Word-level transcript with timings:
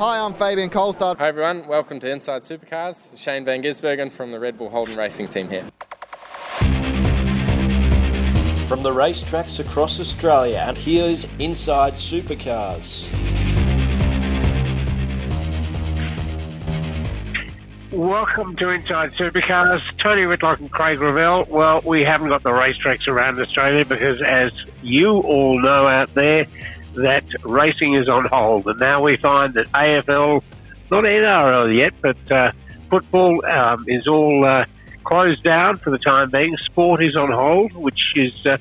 Hi, 0.00 0.18
I'm 0.18 0.32
Fabian 0.32 0.70
Coulthard. 0.70 1.18
Hi 1.18 1.28
everyone, 1.28 1.66
welcome 1.66 2.00
to 2.00 2.10
Inside 2.10 2.40
Supercars. 2.40 3.14
Shane 3.18 3.44
Van 3.44 3.62
Gisbergen 3.62 4.10
from 4.10 4.32
the 4.32 4.40
Red 4.40 4.56
Bull 4.56 4.70
Holden 4.70 4.96
Racing 4.96 5.28
team 5.28 5.46
here. 5.46 5.60
From 8.66 8.82
the 8.82 8.92
racetracks 8.92 9.60
across 9.60 10.00
Australia, 10.00 10.64
and 10.66 10.78
here's 10.78 11.26
Inside 11.38 11.92
Supercars. 11.92 13.12
Welcome 17.92 18.56
to 18.56 18.70
Inside 18.70 19.12
Supercars. 19.12 19.82
Tony 19.98 20.24
Whitlock 20.24 20.60
and 20.60 20.70
Craig 20.70 20.98
Revell. 20.98 21.44
Well, 21.50 21.82
we 21.84 22.04
haven't 22.04 22.30
got 22.30 22.42
the 22.42 22.48
racetracks 22.48 23.06
around 23.06 23.38
Australia 23.38 23.84
because, 23.84 24.22
as 24.22 24.50
you 24.80 25.18
all 25.18 25.60
know 25.60 25.86
out 25.86 26.14
there, 26.14 26.46
that 26.94 27.24
racing 27.44 27.94
is 27.94 28.08
on 28.08 28.26
hold. 28.26 28.66
And 28.66 28.78
now 28.78 29.02
we 29.02 29.16
find 29.16 29.54
that 29.54 29.66
AFL, 29.72 30.42
not 30.90 31.04
NRL 31.04 31.76
yet, 31.76 31.94
but 32.00 32.32
uh, 32.32 32.52
football 32.88 33.44
um, 33.46 33.84
is 33.88 34.06
all 34.06 34.44
uh, 34.44 34.64
closed 35.04 35.42
down 35.42 35.76
for 35.76 35.90
the 35.90 35.98
time 35.98 36.30
being. 36.30 36.56
Sport 36.58 37.02
is 37.02 37.16
on 37.16 37.30
hold, 37.30 37.72
which 37.72 38.12
is, 38.16 38.46
uh, 38.46 38.58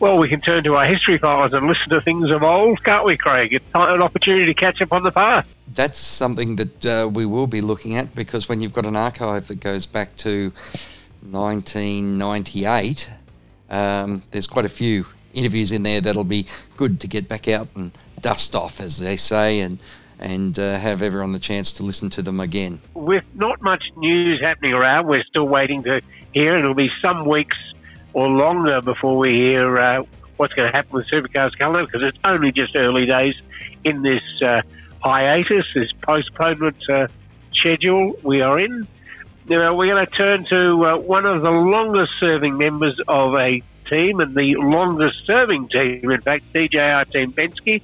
well, 0.00 0.18
we 0.18 0.28
can 0.28 0.40
turn 0.40 0.64
to 0.64 0.76
our 0.76 0.86
history 0.86 1.18
files 1.18 1.52
and 1.52 1.66
listen 1.66 1.88
to 1.90 2.00
things 2.00 2.30
of 2.30 2.42
old, 2.42 2.82
can't 2.84 3.04
we, 3.04 3.16
Craig? 3.16 3.52
It's 3.52 3.64
an 3.74 4.02
opportunity 4.02 4.46
to 4.46 4.54
catch 4.54 4.80
up 4.80 4.92
on 4.92 5.02
the 5.02 5.12
past 5.12 5.48
that's 5.74 5.98
something 5.98 6.56
that 6.56 6.86
uh, 6.86 7.08
we 7.08 7.24
will 7.26 7.46
be 7.46 7.60
looking 7.60 7.96
at 7.96 8.12
because 8.14 8.48
when 8.48 8.60
you've 8.60 8.72
got 8.72 8.86
an 8.86 8.96
archive 8.96 9.48
that 9.48 9.60
goes 9.60 9.86
back 9.86 10.16
to 10.18 10.52
1998, 11.22 13.10
um, 13.70 14.22
there's 14.30 14.46
quite 14.46 14.64
a 14.64 14.70
few 14.70 15.06
interviews 15.34 15.72
in 15.72 15.82
there 15.82 16.00
that'll 16.00 16.24
be 16.24 16.46
good 16.76 17.00
to 17.00 17.06
get 17.06 17.28
back 17.28 17.48
out 17.48 17.68
and 17.74 17.92
dust 18.20 18.54
off, 18.54 18.80
as 18.80 18.98
they 18.98 19.16
say, 19.16 19.60
and 19.60 19.78
and 20.18 20.56
uh, 20.58 20.78
have 20.78 21.02
everyone 21.02 21.32
the 21.32 21.40
chance 21.40 21.72
to 21.72 21.82
listen 21.82 22.08
to 22.08 22.22
them 22.22 22.38
again. 22.38 22.80
With 22.94 23.24
not 23.34 23.60
much 23.60 23.82
news 23.96 24.40
happening 24.40 24.72
around, 24.72 25.08
we're 25.08 25.24
still 25.24 25.48
waiting 25.48 25.82
to 25.82 26.00
hear. 26.32 26.54
And 26.54 26.64
it'll 26.64 26.74
be 26.74 26.90
some 27.02 27.26
weeks 27.26 27.56
or 28.12 28.28
longer 28.28 28.80
before 28.80 29.18
we 29.18 29.32
hear 29.32 29.78
uh, 29.78 30.04
what's 30.36 30.54
going 30.54 30.70
to 30.70 30.76
happen 30.76 30.92
with 30.92 31.06
Supercars 31.08 31.58
calendar 31.58 31.84
because 31.84 32.02
it's 32.02 32.18
only 32.24 32.52
just 32.52 32.76
early 32.76 33.06
days 33.06 33.34
in 33.82 34.02
this 34.02 34.22
uh, 34.42 34.62
hiatus, 35.00 35.66
this 35.74 35.90
postponement 36.02 36.76
uh, 36.88 37.08
schedule 37.52 38.16
we 38.22 38.42
are 38.42 38.58
in. 38.58 38.86
Know, 39.48 39.74
we're 39.74 39.88
going 39.88 40.06
to 40.06 40.12
turn 40.12 40.44
to 40.44 40.86
uh, 40.86 40.96
one 40.98 41.26
of 41.26 41.42
the 41.42 41.50
longest 41.50 42.12
serving 42.20 42.56
members 42.56 42.98
of 43.08 43.34
a 43.34 43.60
team 43.92 44.20
and 44.20 44.34
the 44.34 44.56
longest 44.56 45.26
serving 45.26 45.68
team, 45.68 46.10
in 46.10 46.20
fact, 46.20 46.52
DJR 46.52 47.10
Team 47.12 47.32
Penske, 47.32 47.82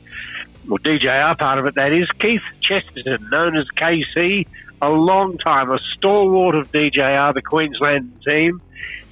or 0.70 0.78
DJR 0.78 1.38
part 1.38 1.58
of 1.58 1.66
it, 1.66 1.74
that 1.74 1.92
is, 1.92 2.10
Keith 2.12 2.42
Chesterton, 2.60 3.28
known 3.30 3.56
as 3.56 3.66
KC, 3.68 4.46
a 4.80 4.90
long 4.90 5.38
time, 5.38 5.70
a 5.70 5.78
stalwart 5.78 6.54
of 6.54 6.70
DJR, 6.72 7.34
the 7.34 7.42
Queensland 7.42 8.12
team. 8.26 8.60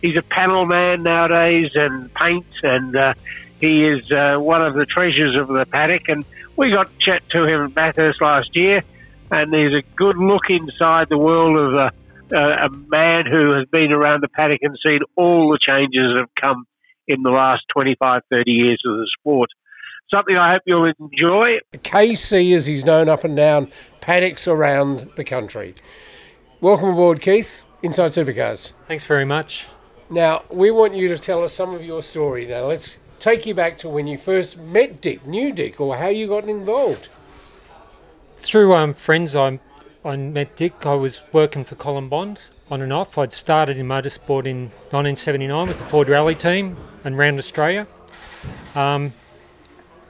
He's 0.03 0.17
a 0.17 0.23
panel 0.23 0.67
man 0.67 1.03
nowadays 1.03 1.71
and 1.75 2.13
paints, 2.15 2.55
and 2.63 2.97
uh, 2.97 3.15
he 3.61 3.85
is 3.85 4.11
uh, 4.13 4.37
one 4.37 4.63
of 4.63 4.75
the 4.75 4.87
treasures 4.87 5.37
of 5.41 5.49
the 5.49 5.67
paddock. 5.67 6.09
And 6.09 6.25
we 6.57 6.71
got 6.71 6.87
to 6.89 6.99
chat 6.99 7.29
to 7.31 7.45
him 7.45 7.65
at 7.65 7.75
Bathurst 7.75 8.21
last 8.21 8.55
year, 8.55 8.83
and 9.31 9.53
there's 9.53 9.73
a 9.73 9.83
good 9.97 10.17
look 10.19 10.49
inside 10.51 11.09
the 11.09 11.19
world 11.19 11.59
of 11.59 11.75
a, 11.75 12.37
a, 12.37 12.67
a 12.67 12.71
man 12.71 13.27
who 13.27 13.55
has 13.55 13.67
been 13.69 13.93
around 13.93 14.23
the 14.23 14.29
paddock 14.29 14.63
and 14.63 14.77
seen 14.85 15.01
all 15.17 15.51
the 15.51 15.59
changes 15.59 16.15
that 16.15 16.21
have 16.21 16.35
come 16.35 16.67
in 17.09 17.23
the 17.23 17.31
last 17.31 17.63
25, 17.73 18.23
30 18.31 18.51
years 18.51 18.83
of 18.87 18.97
the 18.97 19.09
sport. 19.19 19.51
Something 20.13 20.37
I 20.37 20.53
hope 20.53 20.63
you'll 20.67 20.87
enjoy. 20.87 21.59
KC, 21.75 22.55
as 22.55 22.67
he's 22.67 22.85
known 22.85 23.09
up 23.09 23.25
and 23.25 23.37
down 23.37 23.71
paddocks 24.01 24.47
around 24.47 25.11
the 25.17 25.25
country. 25.25 25.75
Welcome 26.61 26.91
aboard, 26.91 27.21
Keith, 27.21 27.65
Inside 27.83 28.13
Supercars. 28.13 28.73
Thanks 28.87 29.05
very 29.05 29.25
much. 29.25 29.67
Now, 30.09 30.45
we 30.51 30.71
want 30.71 30.95
you 30.95 31.09
to 31.09 31.19
tell 31.19 31.43
us 31.43 31.53
some 31.53 31.75
of 31.75 31.85
your 31.85 32.03
story. 32.03 32.47
Now, 32.47 32.67
let's 32.67 32.97
take 33.19 33.47
you 33.47 33.55
back 33.55 33.79
to 33.79 33.89
when 33.89 34.07
you 34.07 34.17
first 34.17 34.57
met 34.57 35.01
Dick, 35.01 35.27
knew 35.27 35.53
Dick, 35.53 35.81
or 35.81 35.97
how 35.97 36.09
you 36.09 36.29
got 36.29 36.49
involved. 36.49 37.09
Through 38.37 38.75
um, 38.75 38.95
friends, 38.95 39.35
I, 39.35 39.59
I 40.05 40.17
met 40.17 40.55
Dick. 40.55 40.87
I 40.87 40.95
was 40.95 41.23
working 41.33 41.65
for 41.65 41.75
Colin 41.75 42.09
Bond 42.09 42.41
on 42.71 42.83
and 42.83 42.93
off. 42.93 43.17
I'd 43.19 43.33
started 43.33 43.79
in 43.79 43.87
motorsport 43.87 44.47
in 44.47 44.71
1979 44.91 45.69
with 45.69 45.79
the 45.79 45.85
Ford 45.85 46.09
Rally 46.09 46.35
team 46.35 46.77
and 47.05 47.17
round 47.17 47.39
Australia. 47.39 47.87
Um, 48.75 49.15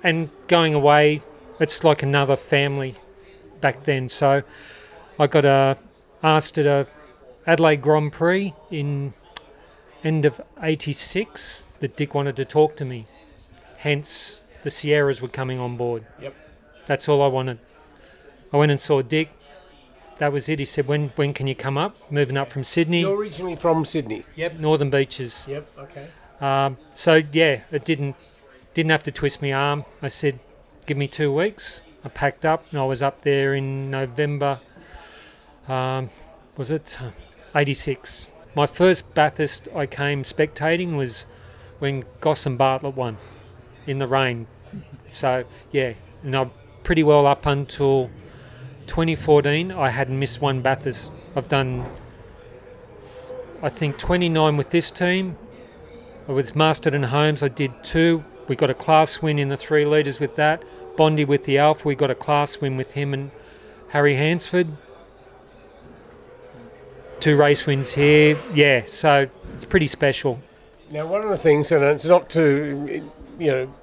and 0.02 0.30
going 0.48 0.74
away, 0.74 1.22
it's 1.60 1.84
like 1.84 2.02
another 2.02 2.36
family 2.36 2.94
back 3.60 3.84
then. 3.84 4.08
So 4.08 4.42
I 5.18 5.26
got 5.26 5.44
uh, 5.44 5.74
asked 6.22 6.58
at 6.58 6.66
a 6.66 6.86
Adelaide 7.46 7.82
Grand 7.82 8.12
Prix 8.12 8.54
in 8.70 9.14
end 10.02 10.24
of 10.24 10.40
86 10.60 11.68
that 11.80 11.96
Dick 11.96 12.14
wanted 12.14 12.36
to 12.36 12.44
talk 12.44 12.76
to 12.76 12.84
me. 12.84 13.06
Hence, 13.78 14.40
the 14.62 14.70
Sierras 14.70 15.20
were 15.20 15.28
coming 15.28 15.58
on 15.58 15.76
board. 15.76 16.06
Yep. 16.20 16.34
That's 16.86 17.08
all 17.08 17.22
I 17.22 17.28
wanted. 17.28 17.58
I 18.52 18.56
went 18.56 18.70
and 18.70 18.80
saw 18.80 19.02
Dick. 19.02 19.30
That 20.18 20.32
was 20.32 20.48
it. 20.48 20.58
He 20.58 20.64
said, 20.64 20.86
"When 20.86 21.10
when 21.16 21.32
can 21.32 21.46
you 21.46 21.54
come 21.54 21.76
up? 21.76 21.96
Moving 22.10 22.36
up 22.36 22.50
from 22.50 22.64
Sydney." 22.64 23.00
You're 23.00 23.16
originally 23.16 23.56
from 23.56 23.84
Sydney. 23.84 24.24
Yep, 24.34 24.58
Northern 24.58 24.90
Beaches. 24.90 25.46
Yep. 25.48 25.68
Okay. 25.78 26.06
Um, 26.40 26.78
so 26.90 27.22
yeah, 27.32 27.62
it 27.70 27.84
didn't 27.84 28.16
didn't 28.74 28.90
have 28.90 29.02
to 29.04 29.10
twist 29.10 29.42
my 29.42 29.52
arm. 29.52 29.84
I 30.02 30.08
said, 30.08 30.38
"Give 30.86 30.96
me 30.96 31.08
two 31.08 31.32
weeks." 31.32 31.82
I 32.04 32.08
packed 32.08 32.44
up 32.44 32.64
and 32.70 32.80
I 32.80 32.84
was 32.84 33.02
up 33.02 33.22
there 33.22 33.54
in 33.54 33.90
November. 33.90 34.60
Um, 35.68 36.10
was 36.56 36.70
it 36.70 36.96
'86? 37.54 38.30
My 38.54 38.66
first 38.66 39.12
Bathurst 39.14 39.68
I 39.74 39.86
came 39.86 40.22
spectating 40.22 40.96
was 40.96 41.26
when 41.78 42.04
Goss 42.20 42.46
and 42.46 42.56
Bartlett 42.56 42.96
won 42.96 43.18
in 43.86 43.98
the 43.98 44.06
rain. 44.06 44.46
So 45.08 45.44
yeah, 45.72 45.94
and 46.22 46.34
I'm 46.34 46.50
pretty 46.84 47.02
well 47.02 47.26
up 47.26 47.44
until 47.44 48.10
2014. 48.86 49.72
I 49.72 49.90
hadn't 49.90 50.18
missed 50.18 50.40
one 50.40 50.60
Bathurst. 50.62 51.12
I've 51.34 51.48
done, 51.48 51.86
I 53.62 53.68
think, 53.68 53.98
29 53.98 54.56
with 54.56 54.70
this 54.70 54.90
team. 54.90 55.36
I 56.28 56.32
was 56.32 56.54
Masterton 56.54 57.04
Homes. 57.04 57.42
I 57.42 57.48
did 57.48 57.72
two. 57.84 58.24
We 58.48 58.56
got 58.56 58.70
a 58.70 58.74
class 58.74 59.22
win 59.22 59.38
in 59.38 59.48
the 59.48 59.56
three 59.56 59.84
litres 59.84 60.20
with 60.20 60.36
that. 60.36 60.62
Bondi 60.96 61.24
with 61.24 61.44
the 61.44 61.58
Alfa. 61.58 61.86
We 61.86 61.94
got 61.94 62.10
a 62.10 62.14
class 62.14 62.60
win 62.60 62.76
with 62.76 62.92
him 62.92 63.12
and 63.12 63.30
Harry 63.88 64.16
Hansford 64.16 64.68
two 67.20 67.36
race 67.36 67.66
wins 67.66 67.92
here. 67.92 68.38
Yeah, 68.54 68.82
so 68.86 69.28
it's 69.54 69.64
pretty 69.64 69.86
special. 69.86 70.40
Now, 70.90 71.06
one 71.06 71.22
of 71.22 71.28
the 71.28 71.38
things, 71.38 71.72
and 71.72 71.82
it's 71.82 72.04
not 72.04 72.30
to, 72.30 73.02
you 73.38 73.50
know, 73.50 73.74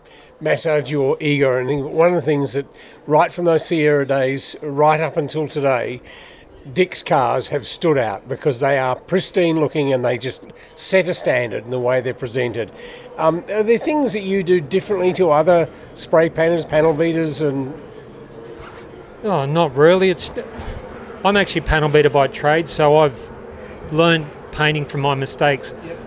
massage 0.44 0.92
your 0.92 1.18
ego 1.22 1.48
or 1.48 1.60
anything, 1.60 1.84
but 1.84 1.94
one 1.94 2.10
of 2.10 2.16
the 2.16 2.22
things 2.22 2.54
that 2.54 2.66
right 3.08 3.32
from 3.32 3.46
those 3.46 3.66
Sierra 3.66 4.06
days 4.06 4.56
right 4.62 5.00
up 5.00 5.16
until 5.16 5.48
today, 5.48 6.02
Dick's 6.74 7.02
cars 7.02 7.48
have 7.48 7.66
stood 7.66 7.98
out 7.98 8.28
because 8.28 8.60
they 8.60 8.78
are 8.78 8.96
pristine 8.96 9.60
looking 9.60 9.94
and 9.94 10.04
they 10.04 10.18
just 10.18 10.46
set 10.76 11.08
a 11.08 11.14
standard 11.14 11.64
in 11.64 11.72
the 11.72 11.80
way 11.80 12.02
they're 12.02 12.14
presented. 12.14 12.72
Um, 13.18 13.44
are 13.50 13.64
there 13.64 13.78
things 13.78 14.14
that 14.14 14.22
you 14.22 14.44
do 14.44 14.60
differently 14.60 15.14
to 15.14 15.32
other 15.32 15.70
spray 15.96 16.30
painters, 16.30 16.66
panel 16.66 16.94
beaters, 16.94 17.42
and? 17.42 17.74
Oh, 19.24 19.46
not 19.46 19.76
really. 19.76 20.10
It's 20.10 20.30
I'm 21.24 21.38
actually 21.38 21.62
panel 21.62 21.88
beater 21.88 22.10
by 22.10 22.28
trade, 22.28 22.68
so 22.68 22.98
I've 22.98 23.32
learned 23.92 24.30
painting 24.52 24.86
from 24.86 25.02
my 25.02 25.16
mistakes. 25.16 25.74
Yep. 25.86 25.98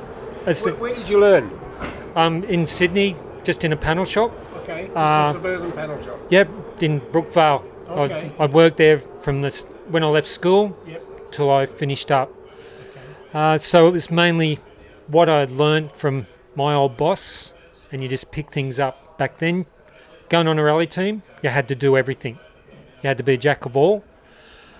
Where, 0.64 0.74
where, 0.74 0.94
did 0.94 1.08
you 1.08 1.18
learn? 1.18 1.50
Um, 2.14 2.44
in 2.44 2.66
Sydney, 2.66 3.16
just 3.46 3.64
in 3.64 3.72
a 3.72 3.76
panel 3.76 4.04
shop. 4.04 4.32
Okay, 4.62 4.86
just 4.86 4.96
uh, 4.96 5.28
a 5.30 5.32
suburban 5.32 5.72
panel 5.72 6.02
shop. 6.02 6.18
Yep, 6.28 6.82
in 6.82 7.00
Brookvale. 7.00 7.64
Okay. 7.88 8.32
I, 8.38 8.42
I 8.42 8.46
worked 8.46 8.76
there 8.76 8.98
from 8.98 9.42
this 9.42 9.62
when 9.88 10.02
I 10.02 10.08
left 10.08 10.26
school 10.26 10.76
yep. 10.86 11.00
till 11.30 11.50
I 11.50 11.64
finished 11.66 12.10
up. 12.10 12.28
Okay. 12.30 13.00
Uh, 13.32 13.58
so 13.58 13.86
it 13.86 13.92
was 13.92 14.10
mainly 14.10 14.58
what 15.06 15.28
I 15.28 15.40
had 15.40 15.52
learned 15.52 15.92
from 15.92 16.26
my 16.56 16.74
old 16.74 16.96
boss, 16.96 17.54
and 17.92 18.02
you 18.02 18.08
just 18.08 18.32
pick 18.32 18.50
things 18.50 18.80
up. 18.80 19.16
Back 19.16 19.38
then, 19.38 19.66
going 20.28 20.48
on 20.48 20.58
a 20.58 20.64
rally 20.64 20.88
team, 20.88 21.22
you 21.42 21.50
had 21.50 21.68
to 21.68 21.74
do 21.74 21.96
everything. 21.96 22.38
You 23.02 23.08
had 23.08 23.16
to 23.18 23.22
be 23.22 23.34
a 23.34 23.38
jack 23.38 23.64
of 23.64 23.76
all. 23.76 24.04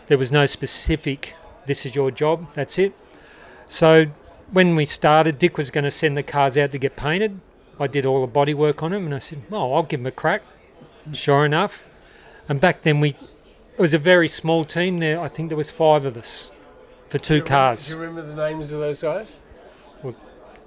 There 0.09 0.19
was 0.19 0.33
no 0.33 0.47
specific, 0.47 1.35
this 1.67 1.87
is 1.87 1.95
your 1.95 2.11
job, 2.11 2.47
that's 2.55 2.79
it. 2.79 2.93
So 3.69 4.07
when 4.51 4.77
we 4.77 4.85
started, 4.85 5.39
Dick 5.39 5.57
was 5.57 5.71
going 5.71 5.85
to 5.85 5.91
send 5.91 6.17
the 6.17 6.23
cars 6.23 6.59
out 6.59 6.73
to 6.73 6.79
get 6.79 6.97
painted. 6.97 7.41
I 7.79 7.87
did 7.87 8.07
all 8.07 8.21
the 8.21 8.27
body 8.27 8.55
work 8.55 8.83
on 8.83 8.93
him, 8.93 9.05
and 9.05 9.15
I 9.15 9.19
said, 9.19 9.43
oh, 9.53 9.75
I'll 9.75 9.83
give 9.83 10.01
him 10.01 10.07
a 10.07 10.11
crack. 10.11 10.43
Sure 11.13 11.45
enough. 11.45 11.87
And 12.49 12.61
back 12.61 12.83
then 12.83 13.01
we, 13.01 13.11
it 13.11 13.79
was 13.79 13.95
a 13.95 13.99
very 13.99 14.29
small 14.29 14.65
team 14.65 14.99
there. 14.99 15.21
I 15.21 15.29
think 15.29 15.51
there 15.51 15.57
was 15.57 15.71
five 15.71 16.05
of 16.05 16.17
us 16.17 16.53
for 17.09 17.19
two 17.19 17.41
do 17.41 17.45
cars. 17.45 17.89
Do 17.89 17.95
you 17.95 18.01
remember 18.01 18.35
the 18.35 18.49
names 18.49 18.73
of 18.73 18.81
those 18.81 19.03
guys? 19.03 19.29
Well, 20.03 20.15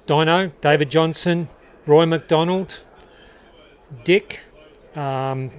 Dino, 0.06 0.52
David 0.62 0.90
Johnson, 0.90 1.50
Roy 1.86 2.06
McDonald, 2.06 2.82
Dick, 4.04 4.42
um, 4.96 5.52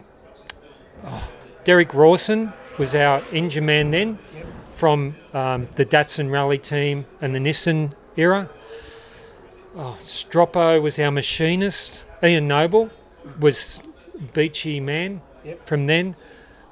oh, 1.05 1.29
Derek 1.65 1.93
Rawson 1.95 2.53
was 2.79 2.95
our 2.95 3.23
engine 3.33 3.67
man 3.67 3.91
then 3.91 4.19
from 4.75 5.17
um, 5.35 5.69
the 5.77 5.85
Datsun 5.85 6.31
rally 6.31 6.59
team 6.59 7.07
and 7.21 7.35
the 7.35 7.39
Nissan 7.39 7.93
era. 8.17 8.49
Oh, 9.77 9.97
Stroppo 10.03 10.81
was 10.83 10.99
our 10.99 11.11
machinist. 11.11 12.07
Ian 12.23 12.49
Noble 12.49 12.91
was 13.39 13.81
beachy 14.35 14.81
man 14.81 15.23
from 15.65 15.87
then. 15.87 16.17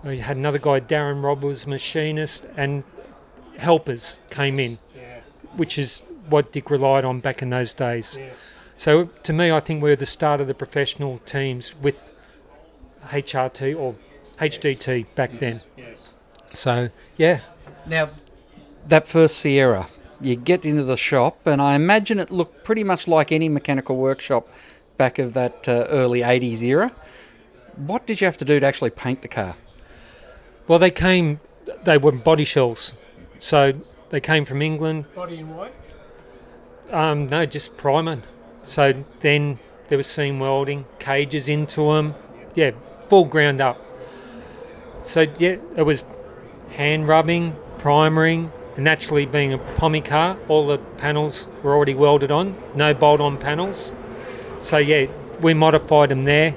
We 0.04 0.18
had 0.18 0.36
another 0.36 0.58
guy, 0.58 0.80
Darren 0.80 1.22
Robb, 1.22 1.42
was 1.42 1.66
machinist, 1.66 2.46
and 2.56 2.84
helpers 3.56 4.20
came 4.30 4.58
in, 4.60 4.78
which 5.56 5.78
is 5.78 6.02
what 6.28 6.52
Dick 6.52 6.70
relied 6.70 7.04
on 7.04 7.20
back 7.20 7.42
in 7.42 7.50
those 7.50 7.72
days. 7.72 8.18
So 8.76 9.06
to 9.24 9.32
me, 9.32 9.50
I 9.50 9.60
think 9.60 9.82
we're 9.82 9.96
the 9.96 10.06
start 10.06 10.40
of 10.40 10.46
the 10.46 10.54
professional 10.54 11.18
teams 11.20 11.74
with 11.76 12.12
HRT 13.06 13.76
or 13.78 13.96
HDT 14.38 15.06
back 15.14 15.38
then. 15.38 15.62
So 16.52 16.90
yeah, 17.16 17.40
Now, 17.86 18.10
that 18.86 19.08
first 19.08 19.38
Sierra, 19.38 19.88
you 20.20 20.37
get 20.37 20.67
into 20.67 20.82
the 20.82 20.97
shop, 20.97 21.47
and 21.47 21.61
I 21.61 21.75
imagine 21.75 22.19
it 22.19 22.31
looked 22.31 22.65
pretty 22.65 22.85
much 22.85 23.06
like 23.09 23.32
any 23.32 23.49
mechanical 23.49 23.97
workshop 23.97 24.49
back 24.97 25.19
of 25.19 25.35
that 25.35 25.69
uh, 25.69 25.87
early 25.88 26.20
80s 26.20 26.62
era. 26.62 26.91
What 27.76 28.06
did 28.06 28.20
you 28.20 28.25
have 28.26 28.38
to 28.38 28.44
do 28.44 28.59
to 28.59 28.67
actually 28.67 28.91
paint 28.91 29.23
the 29.23 29.29
car? 29.29 29.56
well 30.69 30.79
they 30.79 30.91
came, 30.91 31.41
they 31.85 31.99
were 31.99 32.12
body 32.12 32.44
shells, 32.44 32.93
so 33.38 33.73
they 34.11 34.20
came 34.20 34.44
from 34.44 34.62
England. 34.62 35.06
Body 35.15 35.38
in 35.38 35.56
white. 35.56 35.73
Um, 36.91 37.29
no, 37.29 37.44
just 37.47 37.76
primer. 37.76 38.23
So 38.62 39.05
then 39.20 39.59
there 39.88 39.99
was 39.99 40.06
seam 40.06 40.38
welding, 40.38 40.85
cages 40.99 41.49
into 41.49 41.93
them. 41.93 42.15
Yeah, 42.55 42.73
full 43.03 43.25
ground 43.25 43.61
up. 43.61 43.82
So 45.03 45.23
yeah, 45.38 45.56
it 45.76 45.82
was 45.82 46.05
hand 46.70 47.09
rubbing, 47.09 47.56
primering, 47.79 48.44
and 48.44 48.53
naturally 48.78 49.26
being 49.26 49.52
a 49.52 49.58
Pommy 49.58 50.00
car, 50.00 50.38
all 50.48 50.66
the 50.66 50.78
panels 50.78 51.48
were 51.62 51.75
already 51.75 51.94
welded 51.94 52.30
on, 52.30 52.56
no 52.75 52.94
bolt-on 52.94 53.36
panels. 53.38 53.92
So 54.58 54.78
yeah, 54.78 55.06
we 55.40 55.54
modified 55.54 56.08
them 56.08 56.25
there. 56.25 56.56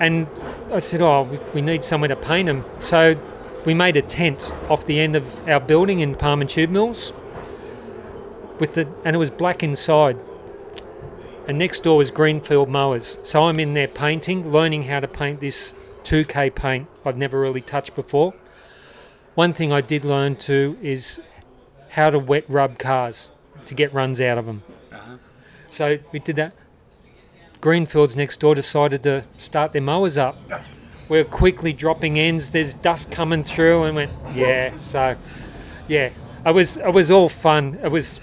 And 0.00 0.26
I 0.72 0.78
said, 0.78 1.02
oh, 1.02 1.22
we- 1.22 1.38
we 1.54 1.62
need 1.62 1.84
somewhere 1.84 2.08
to 2.08 2.16
paint 2.16 2.46
them. 2.46 2.64
So 2.80 3.16
we 3.64 3.74
made 3.74 3.96
a 3.96 4.02
tent 4.02 4.52
off 4.68 4.84
the 4.84 5.00
end 5.00 5.16
of 5.16 5.46
our 5.48 5.60
building 5.60 6.00
in 6.00 6.14
Palm 6.14 6.40
and 6.40 6.50
Tube 6.50 6.70
Mills 6.70 7.12
with 8.58 8.74
the 8.74 8.86
and 9.04 9.16
it 9.16 9.18
was 9.18 9.30
black 9.30 9.62
inside. 9.62 10.18
And 11.46 11.58
next 11.58 11.82
door 11.82 11.98
was 11.98 12.10
Greenfield 12.10 12.68
mowers. 12.68 13.18
So 13.22 13.44
I'm 13.44 13.60
in 13.60 13.74
there 13.74 13.88
painting, 13.88 14.50
learning 14.50 14.84
how 14.84 15.00
to 15.00 15.08
paint 15.08 15.40
this 15.40 15.74
2K 16.04 16.54
paint 16.54 16.86
I've 17.04 17.16
never 17.16 17.40
really 17.40 17.60
touched 17.60 17.94
before. 17.94 18.34
One 19.34 19.52
thing 19.52 19.72
I 19.72 19.80
did 19.80 20.04
learn 20.04 20.36
too 20.36 20.78
is 20.80 21.20
how 21.90 22.10
to 22.10 22.18
wet 22.18 22.44
rub 22.48 22.78
cars 22.78 23.30
to 23.66 23.74
get 23.74 23.92
runs 23.92 24.20
out 24.20 24.38
of 24.38 24.46
them. 24.46 24.62
So 25.68 25.98
we 26.12 26.20
did 26.20 26.36
that. 26.36 26.52
Greenfields 27.60 28.14
next 28.14 28.38
door 28.40 28.54
decided 28.54 29.02
to 29.04 29.24
start 29.38 29.72
their 29.72 29.82
mowers 29.82 30.16
up. 30.18 30.36
We're 31.08 31.24
quickly 31.24 31.72
dropping 31.72 32.18
ends. 32.18 32.50
There's 32.50 32.74
dust 32.74 33.10
coming 33.10 33.42
through, 33.42 33.84
and 33.84 33.96
went 33.96 34.12
yeah. 34.34 34.76
So 34.76 35.16
yeah, 35.88 36.10
it 36.46 36.54
was 36.54 36.76
it 36.76 36.92
was 36.92 37.10
all 37.10 37.28
fun. 37.28 37.78
It 37.82 37.90
was 37.90 38.20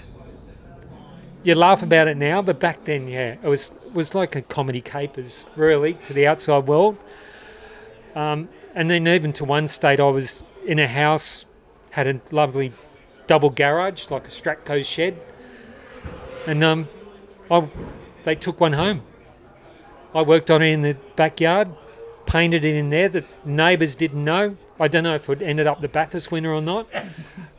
you 1.42 1.54
laugh 1.54 1.82
about 1.82 2.08
it 2.08 2.16
now, 2.16 2.40
but 2.40 2.60
back 2.60 2.84
then, 2.84 3.08
yeah, 3.08 3.36
it 3.42 3.48
was 3.48 3.72
was 3.92 4.14
like 4.14 4.34
a 4.34 4.42
comedy 4.42 4.80
capers 4.80 5.48
really 5.56 5.94
to 6.04 6.12
the 6.12 6.26
outside 6.26 6.66
world. 6.66 6.98
Um, 8.14 8.48
and 8.74 8.88
then 8.88 9.06
even 9.08 9.32
to 9.34 9.44
one 9.44 9.68
state, 9.68 10.00
I 10.00 10.04
was 10.04 10.44
in 10.64 10.78
a 10.78 10.88
house, 10.88 11.44
had 11.90 12.06
a 12.06 12.20
lovely 12.30 12.72
double 13.26 13.50
garage 13.50 14.10
like 14.10 14.26
a 14.26 14.30
Stratco 14.30 14.84
shed, 14.84 15.20
and 16.46 16.62
um, 16.62 16.88
I 17.50 17.68
they 18.24 18.34
took 18.34 18.60
one 18.60 18.74
home. 18.74 19.02
I 20.14 20.22
worked 20.22 20.50
on 20.50 20.62
it 20.62 20.68
in 20.68 20.82
the 20.82 20.96
backyard, 21.16 21.68
painted 22.26 22.64
it 22.64 22.76
in 22.76 22.90
there. 22.90 23.08
The 23.08 23.24
neighbours 23.44 23.94
didn't 23.94 24.22
know. 24.22 24.56
I 24.78 24.88
don't 24.88 25.04
know 25.04 25.14
if 25.14 25.28
it 25.28 25.42
ended 25.42 25.66
up 25.66 25.80
the 25.80 25.88
Bathurst 25.88 26.30
winner 26.30 26.52
or 26.52 26.60
not, 26.60 26.86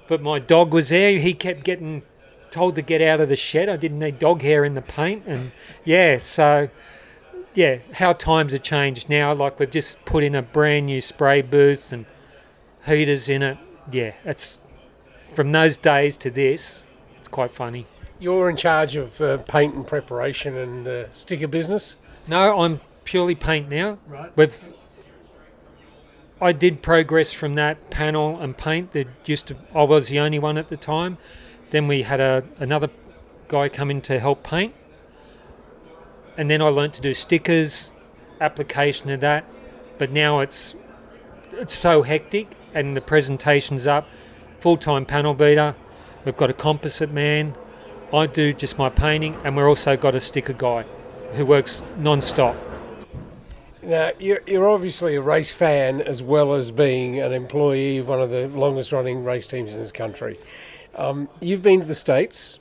but 0.07 0.21
my 0.21 0.39
dog 0.39 0.73
was 0.73 0.89
there. 0.89 1.17
He 1.19 1.33
kept 1.33 1.63
getting 1.63 2.03
told 2.51 2.75
to 2.75 2.81
get 2.81 3.01
out 3.01 3.19
of 3.19 3.29
the 3.29 3.35
shed. 3.35 3.69
I 3.69 3.77
didn't 3.77 3.99
need 3.99 4.19
dog 4.19 4.41
hair 4.41 4.63
in 4.63 4.75
the 4.75 4.81
paint, 4.81 5.23
and 5.25 5.51
yeah, 5.83 6.17
so 6.17 6.69
yeah, 7.53 7.77
how 7.93 8.11
times 8.13 8.51
have 8.51 8.63
changed 8.63 9.09
now. 9.09 9.33
Like 9.33 9.59
we've 9.59 9.69
just 9.69 10.05
put 10.05 10.23
in 10.23 10.35
a 10.35 10.41
brand 10.41 10.87
new 10.87 11.01
spray 11.01 11.41
booth 11.41 11.91
and 11.91 12.05
heaters 12.85 13.29
in 13.29 13.41
it. 13.41 13.57
Yeah, 13.91 14.13
it's 14.23 14.57
from 15.33 15.51
those 15.51 15.77
days 15.77 16.15
to 16.17 16.29
this. 16.29 16.85
It's 17.19 17.27
quite 17.27 17.51
funny. 17.51 17.85
You're 18.19 18.49
in 18.49 18.55
charge 18.55 18.95
of 18.95 19.19
uh, 19.19 19.37
paint 19.37 19.75
and 19.75 19.85
preparation 19.85 20.55
and 20.55 20.87
uh, 20.87 21.11
sticker 21.11 21.47
business. 21.47 21.95
No, 22.27 22.61
I'm 22.61 22.79
purely 23.03 23.35
paint 23.35 23.69
now. 23.69 23.97
Right. 24.07 24.31
We've 24.35 24.69
I 26.41 26.51
did 26.51 26.81
progress 26.81 27.31
from 27.31 27.53
that 27.55 27.89
panel 27.89 28.39
and 28.39 28.57
paint. 28.57 28.91
That 28.91 29.07
used 29.25 29.47
to 29.47 29.57
I 29.73 29.83
was 29.83 30.09
the 30.09 30.19
only 30.19 30.39
one 30.39 30.57
at 30.57 30.69
the 30.69 30.77
time. 30.77 31.17
Then 31.71 31.87
we 31.87 32.03
had 32.03 32.19
a 32.19 32.43
another 32.59 32.89
guy 33.47 33.69
come 33.69 33.91
in 33.91 34.01
to 34.01 34.19
help 34.19 34.43
paint. 34.43 34.73
And 36.37 36.49
then 36.49 36.61
I 36.61 36.69
learnt 36.69 36.95
to 36.95 37.01
do 37.01 37.13
stickers, 37.13 37.91
application 38.41 39.09
of 39.09 39.19
that. 39.19 39.45
But 39.97 40.11
now 40.11 40.39
it's 40.39 40.75
it's 41.51 41.77
so 41.77 42.03
hectic 42.03 42.55
and 42.73 42.95
the 42.95 43.01
presentation's 43.01 43.87
up. 43.87 44.07
Full 44.59 44.77
time 44.77 45.05
panel 45.05 45.33
beater. 45.33 45.75
We've 46.25 46.37
got 46.37 46.49
a 46.49 46.53
composite 46.53 47.11
man. 47.11 47.55
I 48.13 48.27
do 48.27 48.53
just 48.53 48.77
my 48.77 48.89
painting 48.89 49.35
and 49.43 49.57
we're 49.57 49.67
also 49.67 49.97
got 49.97 50.15
a 50.15 50.19
sticker 50.19 50.53
guy 50.53 50.83
who 51.33 51.45
works 51.45 51.81
non-stop. 51.97 52.55
Now, 53.81 54.11
you're, 54.17 54.41
you're 54.47 54.69
obviously 54.69 55.15
a 55.15 55.21
race 55.21 55.51
fan 55.51 55.99
as 55.99 56.21
well 56.21 56.53
as 56.53 56.71
being 56.71 57.19
an 57.19 57.33
employee 57.33 57.97
of 57.97 58.07
one 58.07 58.21
of 58.21 58.29
the 58.29 58.47
longest 58.47 58.93
running 58.93 59.25
race 59.25 59.45
teams 59.45 59.73
in 59.73 59.81
this 59.81 59.91
country. 59.91 60.39
Um, 60.95 61.27
you've 61.41 61.61
been 61.61 61.81
to 61.81 61.85
the 61.85 61.95
States. 61.95 62.59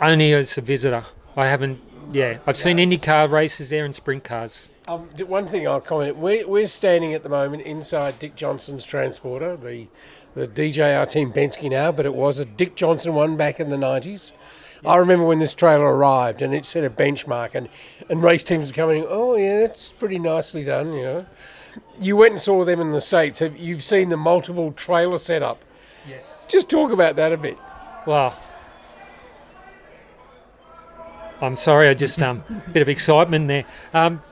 Only 0.00 0.34
as 0.34 0.58
a 0.58 0.60
visitor. 0.60 1.04
I 1.36 1.46
haven't. 1.46 1.80
Yeah, 2.10 2.38
I've 2.46 2.56
seen 2.56 2.78
IndyCar 2.78 3.30
races 3.30 3.68
there 3.68 3.84
and 3.84 3.94
sprint 3.94 4.24
cars. 4.24 4.70
Um, 4.86 5.08
one 5.26 5.46
thing 5.46 5.66
I'll 5.66 5.80
comment: 5.80 6.16
we're, 6.16 6.46
we're 6.46 6.66
standing 6.66 7.14
at 7.14 7.22
the 7.22 7.28
moment 7.28 7.62
inside 7.62 8.18
Dick 8.18 8.36
Johnson's 8.36 8.84
transporter, 8.84 9.56
the 9.56 9.88
the 10.34 10.48
DJR 10.48 11.08
Team 11.08 11.32
Penske 11.32 11.70
now, 11.70 11.92
but 11.92 12.06
it 12.06 12.14
was 12.14 12.40
a 12.40 12.44
Dick 12.44 12.74
Johnson 12.74 13.14
one 13.14 13.36
back 13.36 13.60
in 13.60 13.68
the 13.68 13.78
nineties. 13.78 14.32
I 14.84 14.96
remember 14.96 15.24
when 15.24 15.38
this 15.38 15.54
trailer 15.54 15.96
arrived 15.96 16.42
and 16.42 16.54
it 16.54 16.66
set 16.66 16.84
a 16.84 16.90
benchmark, 16.90 17.54
and, 17.54 17.68
and 18.10 18.22
race 18.22 18.44
teams 18.44 18.68
were 18.68 18.74
coming. 18.74 19.06
Oh 19.08 19.36
yeah, 19.36 19.60
that's 19.60 19.90
pretty 19.90 20.18
nicely 20.18 20.64
done. 20.64 20.92
You 20.92 21.02
know, 21.02 21.26
you 21.98 22.16
went 22.16 22.32
and 22.32 22.40
saw 22.40 22.64
them 22.64 22.80
in 22.80 22.90
the 22.90 23.00
states. 23.00 23.38
Have 23.38 23.56
you've 23.56 23.84
seen 23.84 24.10
the 24.10 24.16
multiple 24.16 24.72
trailer 24.72 25.18
setup? 25.18 25.64
Yes. 26.08 26.46
Just 26.50 26.68
talk 26.68 26.92
about 26.92 27.16
that 27.16 27.32
a 27.32 27.38
bit. 27.38 27.56
Well, 28.06 28.38
I'm 31.44 31.56
sorry. 31.56 31.88
I 31.88 31.94
just 31.94 32.20
um 32.22 32.42
bit 32.72 32.82
of 32.82 32.88
excitement 32.88 33.48
there. 33.48 33.64
Um, 33.92 34.22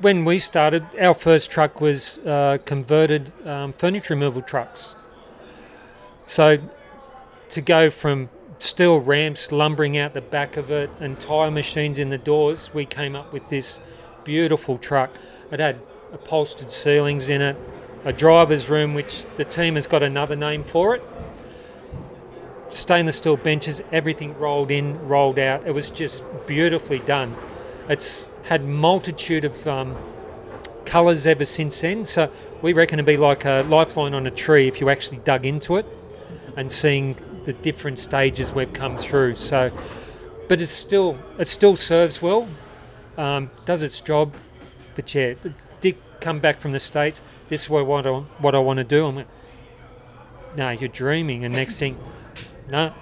when 0.00 0.24
we 0.24 0.38
started, 0.38 0.84
our 1.00 1.14
first 1.14 1.50
truck 1.50 1.80
was 1.80 2.18
uh, 2.18 2.58
converted 2.64 3.32
um, 3.46 3.72
furniture 3.72 4.14
removal 4.14 4.42
trucks. 4.42 4.96
So 6.26 6.58
to 7.50 7.60
go 7.60 7.90
from 7.90 8.28
steel 8.58 8.98
ramps 8.98 9.52
lumbering 9.52 9.96
out 9.96 10.14
the 10.14 10.20
back 10.20 10.56
of 10.56 10.70
it 10.70 10.90
and 10.98 11.20
tyre 11.20 11.50
machines 11.50 11.98
in 11.98 12.10
the 12.10 12.18
doors, 12.18 12.74
we 12.74 12.84
came 12.86 13.14
up 13.14 13.32
with 13.32 13.48
this 13.50 13.80
beautiful 14.24 14.78
truck. 14.78 15.10
It 15.52 15.60
had 15.60 15.78
upholstered 16.12 16.72
ceilings 16.72 17.28
in 17.28 17.40
it, 17.40 17.56
a 18.04 18.12
driver's 18.12 18.68
room, 18.68 18.94
which 18.94 19.26
the 19.36 19.44
team 19.44 19.74
has 19.76 19.86
got 19.86 20.02
another 20.02 20.34
name 20.34 20.64
for 20.64 20.96
it. 20.96 21.02
Stainless 22.74 23.18
steel 23.18 23.36
benches, 23.36 23.80
everything 23.92 24.36
rolled 24.36 24.70
in, 24.70 24.98
rolled 25.06 25.38
out. 25.38 25.64
It 25.64 25.70
was 25.72 25.90
just 25.90 26.24
beautifully 26.46 26.98
done. 26.98 27.36
It's 27.88 28.28
had 28.44 28.64
multitude 28.64 29.44
of 29.44 29.66
um, 29.68 29.96
colours 30.84 31.26
ever 31.26 31.44
since 31.44 31.80
then. 31.80 32.04
So 32.04 32.30
we 32.62 32.72
reckon 32.72 32.98
it'd 32.98 33.06
be 33.06 33.16
like 33.16 33.44
a 33.44 33.64
lifeline 33.68 34.12
on 34.12 34.26
a 34.26 34.30
tree 34.30 34.66
if 34.66 34.80
you 34.80 34.90
actually 34.90 35.18
dug 35.18 35.46
into 35.46 35.76
it 35.76 35.86
and 36.56 36.70
seeing 36.70 37.16
the 37.44 37.52
different 37.52 37.98
stages 37.98 38.52
we've 38.52 38.72
come 38.72 38.96
through. 38.96 39.36
So, 39.36 39.70
but 40.48 40.60
it's 40.60 40.72
still 40.72 41.18
it 41.38 41.46
still 41.46 41.76
serves 41.76 42.20
well, 42.20 42.48
um, 43.16 43.50
does 43.66 43.82
its 43.82 44.00
job. 44.00 44.34
But 44.94 45.14
yeah, 45.14 45.34
Dick 45.80 45.98
come 46.20 46.40
back 46.40 46.60
from 46.60 46.72
the 46.72 46.80
states. 46.80 47.22
This 47.48 47.64
is 47.64 47.70
what 47.70 47.80
I 47.80 47.82
want 47.82 48.06
to, 48.06 48.20
what 48.42 48.54
I 48.54 48.58
want 48.58 48.78
to 48.78 48.84
do. 48.84 49.06
I'm 49.06 49.16
like, 49.16 49.28
no, 50.56 50.70
you're 50.70 50.88
dreaming. 50.88 51.44
And 51.44 51.54
next 51.54 51.78
thing, 51.78 51.98
no, 52.68 52.92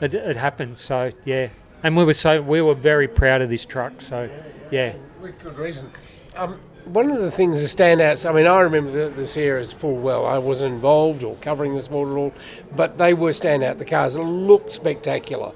it, 0.00 0.14
it 0.14 0.36
happened. 0.36 0.78
So 0.78 1.12
yeah, 1.24 1.48
and 1.82 1.96
we 1.96 2.04
were 2.04 2.12
so 2.12 2.42
we 2.42 2.60
were 2.60 2.74
very 2.74 3.08
proud 3.08 3.42
of 3.42 3.50
this 3.50 3.64
truck. 3.64 4.00
So 4.00 4.30
yeah, 4.70 4.94
With 5.20 5.42
good 5.42 5.58
reason. 5.58 5.90
Um, 6.36 6.60
one 6.84 7.10
of 7.10 7.20
the 7.20 7.30
things 7.30 7.60
that 7.60 7.68
stand 7.68 8.00
out, 8.00 8.24
I 8.24 8.32
mean, 8.32 8.46
I 8.46 8.60
remember 8.60 8.90
the, 8.90 9.14
the 9.14 9.26
Sierras 9.26 9.72
full 9.72 9.96
well. 9.96 10.24
I 10.24 10.38
wasn't 10.38 10.74
involved 10.74 11.22
or 11.22 11.36
covering 11.36 11.74
the 11.74 11.82
sport 11.82 12.08
at 12.08 12.16
all, 12.16 12.32
but 12.74 12.96
they 12.98 13.12
were 13.14 13.32
stand 13.32 13.62
out. 13.62 13.78
The 13.78 13.84
cars 13.84 14.16
look 14.16 14.70
spectacular. 14.70 15.52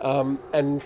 Um, 0.00 0.40
and 0.52 0.82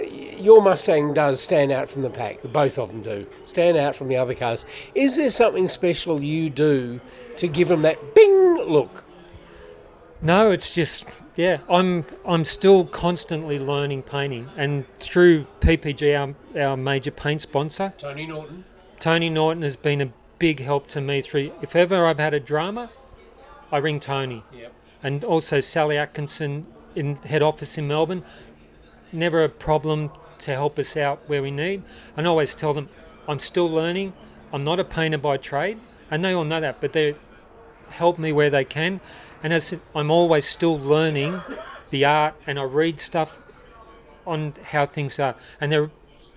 your 0.00 0.62
Mustang 0.62 1.14
does 1.14 1.40
stand 1.40 1.72
out 1.72 1.88
from 1.88 2.02
the 2.02 2.10
pack. 2.10 2.42
Both 2.42 2.78
of 2.78 2.88
them 2.88 3.02
do 3.02 3.26
stand 3.44 3.76
out 3.76 3.96
from 3.96 4.08
the 4.08 4.16
other 4.16 4.34
cars. 4.34 4.64
Is 4.94 5.16
there 5.16 5.30
something 5.30 5.68
special 5.68 6.22
you 6.22 6.50
do 6.50 7.00
to 7.36 7.48
give 7.48 7.68
them 7.68 7.82
that 7.82 8.14
bing 8.14 8.56
look? 8.66 9.02
No, 10.22 10.50
it's 10.50 10.74
just 10.74 11.06
yeah. 11.34 11.58
I'm 11.68 12.04
I'm 12.26 12.44
still 12.44 12.84
constantly 12.86 13.58
learning 13.58 14.02
painting, 14.02 14.48
and 14.56 14.84
through 14.98 15.44
PPG, 15.60 16.36
our, 16.54 16.60
our 16.60 16.76
major 16.76 17.10
paint 17.10 17.42
sponsor, 17.42 17.92
Tony 17.98 18.26
Norton. 18.26 18.64
Tony 18.98 19.28
Norton 19.28 19.62
has 19.62 19.76
been 19.76 20.00
a 20.00 20.12
big 20.38 20.60
help 20.60 20.88
to 20.88 21.00
me 21.00 21.20
through. 21.20 21.52
If 21.62 21.76
ever 21.76 22.06
I've 22.06 22.18
had 22.18 22.34
a 22.34 22.40
drama, 22.40 22.90
I 23.70 23.78
ring 23.78 24.00
Tony. 24.00 24.42
Yep. 24.52 24.72
And 25.02 25.24
also 25.24 25.60
Sally 25.60 25.96
Atkinson 25.98 26.66
in 26.94 27.16
head 27.16 27.42
office 27.42 27.76
in 27.76 27.86
Melbourne. 27.86 28.24
Never 29.12 29.44
a 29.44 29.48
problem 29.48 30.10
to 30.38 30.52
help 30.52 30.78
us 30.78 30.96
out 30.96 31.20
where 31.26 31.42
we 31.42 31.50
need. 31.50 31.82
And 32.16 32.26
I 32.26 32.30
always 32.30 32.54
tell 32.54 32.74
them, 32.74 32.88
I'm 33.28 33.38
still 33.38 33.70
learning. 33.70 34.14
I'm 34.52 34.64
not 34.64 34.80
a 34.80 34.84
painter 34.84 35.18
by 35.18 35.36
trade, 35.36 35.78
and 36.10 36.24
they 36.24 36.32
all 36.32 36.44
know 36.44 36.60
that. 36.60 36.80
But 36.80 36.92
they 36.92 37.16
help 37.90 38.18
me 38.18 38.32
where 38.32 38.50
they 38.50 38.64
can. 38.64 39.00
And 39.46 39.52
as 39.52 39.72
I'm 39.94 40.10
always 40.10 40.44
still 40.44 40.76
learning 40.76 41.40
the 41.90 42.04
art, 42.04 42.34
and 42.48 42.58
I 42.58 42.64
read 42.64 43.00
stuff 43.00 43.38
on 44.26 44.54
how 44.72 44.86
things 44.86 45.20
are, 45.20 45.36
and 45.60 45.70
they're 45.70 45.92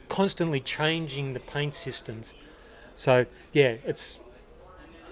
constantly 0.09 0.59
changing 0.59 1.33
the 1.33 1.39
paint 1.39 1.73
systems. 1.73 2.35
So 2.93 3.25
yeah, 3.51 3.77
it's 3.83 4.19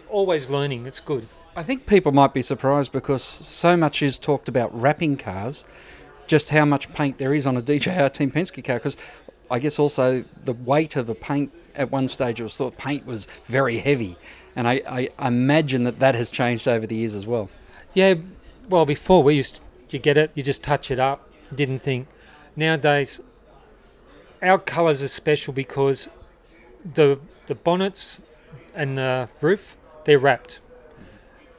always 0.10 0.48
learning. 0.48 0.86
It's 0.86 1.00
good. 1.00 1.28
I 1.56 1.64
think 1.64 1.88
people 1.88 2.12
might 2.12 2.36
be 2.36 2.44
surprised 2.44 2.92
because 2.92 3.24
so 3.24 3.76
much 3.76 4.04
is 4.04 4.20
talked 4.20 4.48
about 4.48 4.80
wrapping 4.80 5.18
cars, 5.18 5.66
just 6.28 6.52
how 6.52 6.66
much 6.66 6.94
paint 6.94 7.18
there 7.18 7.34
is 7.34 7.48
on 7.48 7.58
a 7.58 7.64
DJR 7.64 8.14
Team 8.14 8.30
Penske 8.30 8.64
car. 8.64 8.76
Because 8.76 8.98
I 9.50 9.58
guess 9.58 9.80
also 9.80 10.24
the 10.46 10.54
weight 10.54 10.98
of 10.98 11.08
the 11.08 11.16
paint 11.16 11.52
at 11.74 11.90
one 11.90 12.08
stage 12.08 12.40
it 12.40 12.44
was 12.44 12.56
thought 12.56 12.78
paint 12.78 13.08
was 13.08 13.26
very 13.46 13.80
heavy, 13.80 14.18
and 14.56 14.68
I, 14.68 15.10
I 15.20 15.28
imagine 15.28 15.86
that 15.86 15.98
that 15.98 16.14
has 16.14 16.30
changed 16.30 16.68
over 16.68 16.86
the 16.86 16.94
years 16.94 17.16
as 17.16 17.26
well. 17.26 17.50
Yeah, 17.98 18.14
well, 18.70 18.86
before 18.86 19.24
we 19.24 19.34
used 19.34 19.56
to, 19.56 19.62
you 19.90 19.98
get 19.98 20.20
it, 20.20 20.30
you 20.36 20.44
just 20.44 20.62
touch 20.62 20.92
it 20.92 21.00
up, 21.00 21.28
didn't 21.52 21.82
think. 21.82 22.08
Nowadays, 22.56 23.22
our 24.40 24.60
colours 24.60 25.02
are 25.02 25.08
special 25.08 25.52
because 25.52 26.08
the 26.94 27.20
the 27.48 27.56
bonnets 27.56 28.22
and 28.76 29.00
the 29.00 29.30
roof 29.42 29.76
they're 30.06 30.20
wrapped. 30.20 30.60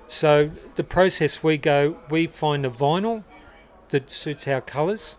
So 0.06 0.52
the 0.76 0.84
process 0.84 1.42
we 1.42 1.56
go, 1.58 1.96
we 2.08 2.28
find 2.28 2.64
a 2.64 2.70
vinyl 2.70 3.24
that 3.88 4.08
suits 4.08 4.46
our 4.46 4.60
colours. 4.60 5.18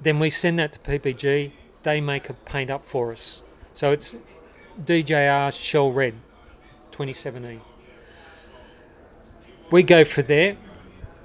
Then 0.00 0.20
we 0.20 0.30
send 0.30 0.60
that 0.60 0.70
to 0.74 0.78
PPG. 0.78 1.50
They 1.82 2.00
make 2.00 2.30
a 2.30 2.34
paint 2.34 2.70
up 2.70 2.84
for 2.84 3.10
us. 3.10 3.42
So 3.72 3.90
it's 3.90 4.14
DJR 4.80 5.52
Shell 5.52 5.90
Red, 5.90 6.14
2017 6.92 7.60
we 9.70 9.82
go 9.82 10.04
for 10.04 10.22
there. 10.22 10.56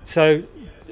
So 0.03 0.43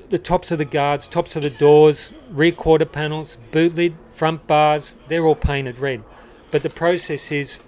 the 0.10 0.20
tops 0.20 0.52
of 0.52 0.58
the 0.58 0.66
guards, 0.66 1.08
tops 1.08 1.36
of 1.36 1.44
the 1.44 1.50
doors, 1.50 2.14
rear 2.30 2.52
quarter 2.52 2.86
panels, 2.86 3.38
boot 3.52 3.76
lid, 3.76 3.96
front 4.12 4.48
bars, 4.48 4.96
they're 5.08 5.26
all 5.26 5.36
painted 5.36 5.80
red. 5.80 6.04
But 6.52 6.64
the 6.64 6.70
process 6.70 7.32
is 7.32 7.60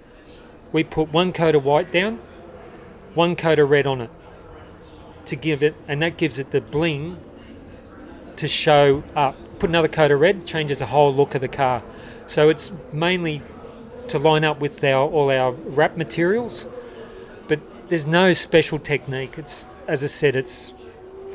we 0.72 0.84
put 0.84 1.12
one 1.12 1.32
coat 1.32 1.54
of 1.54 1.64
white 1.64 1.92
down, 1.92 2.20
one 3.14 3.36
coat 3.36 3.58
of 3.58 3.70
red 3.70 3.86
on 3.86 4.00
it 4.00 4.10
to 5.26 5.36
give 5.36 5.62
it, 5.62 5.74
and 5.86 6.02
that 6.02 6.16
gives 6.16 6.38
it 6.38 6.50
the 6.50 6.60
bling 6.60 7.16
to 8.36 8.48
show 8.48 9.04
up. 9.14 9.36
Put 9.58 9.70
another 9.70 9.88
coat 9.88 10.10
of 10.10 10.20
red, 10.20 10.46
changes 10.46 10.78
the 10.78 10.86
whole 10.86 11.14
look 11.14 11.34
of 11.34 11.40
the 11.40 11.48
car. 11.48 11.82
So 12.26 12.48
it's 12.48 12.72
mainly 12.92 13.42
to 14.08 14.18
line 14.18 14.44
up 14.44 14.60
with 14.60 14.82
our 14.82 15.08
all 15.08 15.30
our 15.30 15.52
wrap 15.52 15.96
materials, 15.96 16.66
but 17.52 17.90
there's 17.90 18.06
no 18.06 18.32
special 18.32 18.78
technique. 18.78 19.36
It's 19.36 19.68
as 19.86 20.02
I 20.02 20.06
said, 20.06 20.36
it's 20.36 20.72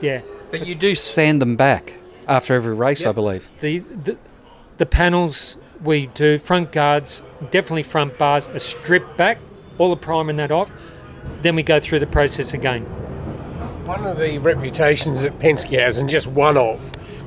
yeah. 0.02 0.22
But 0.50 0.66
you 0.66 0.74
do 0.74 0.96
sand 0.96 1.44
them 1.44 1.56
back 1.56 1.94
after 2.28 2.56
every 2.56 2.74
race, 2.74 3.06
I 3.06 3.12
believe. 3.12 3.50
The, 3.60 3.80
the 3.80 4.18
the 4.80 4.88
panels 4.88 5.58
we 5.84 6.08
do 6.08 6.40
front 6.40 6.72
guards, 6.72 7.22
definitely 7.52 7.84
front 7.84 8.18
bars, 8.18 8.48
are 8.48 8.58
stripped 8.58 9.16
back, 9.16 9.38
all 9.78 9.92
the 9.92 9.96
primer 9.96 10.32
and 10.32 10.40
that 10.40 10.52
off. 10.52 10.72
Then 11.44 11.56
we 11.56 11.62
go 11.62 11.80
through 11.80 12.00
the 12.00 12.08
process 12.08 12.56
again. 12.56 12.86
One 13.86 14.04
of 14.04 14.18
the 14.18 14.40
reputations 14.40 15.22
that 15.22 15.38
Penske 15.38 15.78
has, 15.80 16.00
and 16.00 16.10
just 16.10 16.26
one 16.26 16.58
of, 16.58 16.80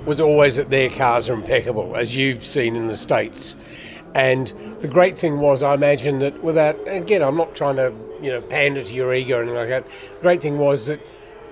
was 0.04 0.20
always 0.20 0.56
that 0.56 0.68
their 0.68 0.90
cars 0.90 1.28
are 1.28 1.34
impeccable, 1.34 1.94
as 1.94 2.16
you've 2.16 2.44
seen 2.44 2.74
in 2.74 2.88
the 2.88 2.96
States. 2.96 3.54
And 4.14 4.48
the 4.80 4.88
great 4.88 5.16
thing 5.16 5.38
was, 5.38 5.62
I 5.62 5.74
imagine 5.74 6.18
that 6.18 6.42
without, 6.42 6.76
again, 6.86 7.22
I'm 7.22 7.36
not 7.36 7.54
trying 7.54 7.76
to, 7.76 7.92
you 8.20 8.32
know, 8.32 8.40
pander 8.40 8.82
to 8.82 8.92
your 8.92 9.14
ego 9.14 9.38
or 9.38 9.42
anything 9.42 9.56
like 9.56 9.68
that. 9.68 9.86
The 9.86 10.20
great 10.20 10.42
thing 10.42 10.58
was 10.58 10.86
that 10.86 11.00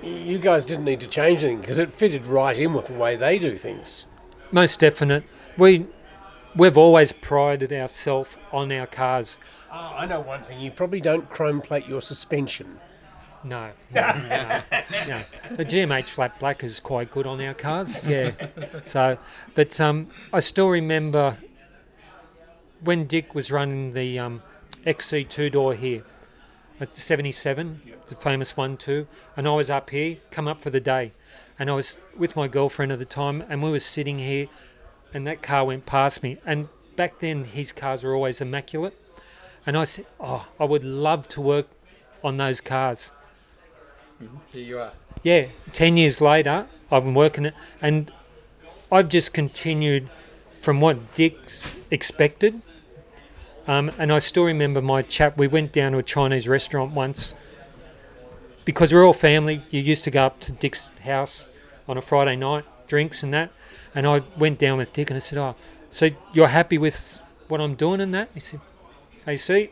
you 0.03 0.37
guys 0.37 0.65
didn't 0.65 0.85
need 0.85 0.99
to 1.01 1.07
change 1.07 1.43
anything 1.43 1.61
because 1.61 1.79
it 1.79 1.93
fitted 1.93 2.27
right 2.27 2.57
in 2.57 2.73
with 2.73 2.87
the 2.87 2.93
way 2.93 3.15
they 3.15 3.39
do 3.39 3.57
things. 3.57 4.05
Most 4.51 4.79
definite. 4.79 5.23
We 5.57 5.85
we've 6.55 6.77
always 6.77 7.11
prided 7.11 7.71
ourselves 7.71 8.37
on 8.51 8.71
our 8.71 8.87
cars. 8.87 9.39
Oh, 9.71 9.95
I 9.97 10.05
know 10.05 10.19
one 10.19 10.43
thing. 10.43 10.59
You 10.59 10.71
probably 10.71 11.01
don't 11.01 11.29
chrome 11.29 11.61
plate 11.61 11.87
your 11.87 12.01
suspension. 12.01 12.79
No, 13.43 13.71
no, 13.93 14.01
no, 14.27 14.61
no. 15.07 15.21
The 15.55 15.63
GMH 15.63 16.07
flat 16.07 16.37
black 16.39 16.61
is 16.63 16.81
quite 16.81 17.09
good 17.09 17.25
on 17.25 17.39
our 17.41 17.53
cars. 17.53 18.05
Yeah. 18.07 18.31
So, 18.83 19.17
but 19.55 19.79
um, 19.79 20.07
I 20.33 20.41
still 20.41 20.67
remember 20.67 21.37
when 22.81 23.05
Dick 23.05 23.35
was 23.35 23.51
running 23.51 23.93
the 23.93 24.17
um, 24.19 24.41
XC 24.85 25.25
two 25.25 25.49
door 25.49 25.73
here 25.73 26.03
at 26.79 26.93
the 26.93 27.01
77, 27.01 27.81
the 28.07 28.15
famous 28.15 28.55
one 28.55 28.77
too, 28.77 29.07
and 29.35 29.47
I 29.47 29.51
was 29.53 29.69
up 29.69 29.89
here, 29.89 30.17
come 30.31 30.47
up 30.47 30.61
for 30.61 30.69
the 30.69 30.79
day, 30.79 31.11
and 31.57 31.69
I 31.69 31.73
was 31.73 31.97
with 32.17 32.35
my 32.35 32.47
girlfriend 32.47 32.91
at 32.91 32.99
the 32.99 33.05
time, 33.05 33.43
and 33.49 33.61
we 33.61 33.69
were 33.69 33.79
sitting 33.79 34.19
here, 34.19 34.47
and 35.13 35.27
that 35.27 35.41
car 35.41 35.65
went 35.65 35.85
past 35.85 36.23
me, 36.23 36.37
and 36.45 36.69
back 36.95 37.19
then 37.19 37.43
his 37.43 37.71
cars 37.71 38.03
were 38.03 38.15
always 38.15 38.39
immaculate, 38.39 38.95
and 39.65 39.77
I 39.77 39.83
said, 39.83 40.05
oh, 40.19 40.47
I 40.59 40.63
would 40.63 40.83
love 40.83 41.27
to 41.29 41.41
work 41.41 41.67
on 42.23 42.37
those 42.37 42.61
cars. 42.61 43.11
Here 44.51 44.63
you 44.63 44.79
are. 44.79 44.93
Yeah, 45.21 45.47
10 45.73 45.97
years 45.97 46.21
later, 46.21 46.67
I've 46.91 47.03
been 47.03 47.13
working 47.13 47.45
it, 47.45 47.53
and 47.81 48.11
I've 48.91 49.09
just 49.09 49.33
continued 49.33 50.09
from 50.69 50.81
what 50.81 51.15
Dick's 51.15 51.73
expected. 51.89 52.61
Um, 53.67 53.89
and 53.97 54.13
I 54.13 54.19
still 54.19 54.43
remember 54.43 54.83
my 54.83 55.01
chap, 55.01 55.35
we 55.35 55.47
went 55.47 55.71
down 55.71 55.93
to 55.93 55.97
a 55.97 56.03
Chinese 56.03 56.47
restaurant 56.47 56.93
once 56.93 57.33
because 58.65 58.93
we're 58.93 59.03
all 59.03 59.13
family. 59.13 59.63
You 59.71 59.81
used 59.81 60.03
to 60.03 60.11
go 60.11 60.27
up 60.27 60.39
to 60.41 60.51
Dick's 60.51 60.89
house 61.03 61.47
on 61.87 61.97
a 61.97 62.03
Friday 62.03 62.35
night, 62.35 62.65
drinks 62.87 63.23
and 63.23 63.33
that. 63.33 63.49
And 63.95 64.05
I 64.05 64.21
went 64.37 64.59
down 64.59 64.77
with 64.77 64.93
Dick 64.93 65.09
and 65.09 65.15
I 65.15 65.19
said, 65.19 65.39
Oh, 65.39 65.55
so 65.89 66.11
you're 66.33 66.49
happy 66.49 66.77
with 66.77 67.19
what 67.47 67.59
I'm 67.59 67.73
doing 67.73 67.99
and 67.99 68.13
that? 68.13 68.29
He 68.35 68.39
said, 68.39 68.61
Hey, 69.25 69.37
see, 69.37 69.71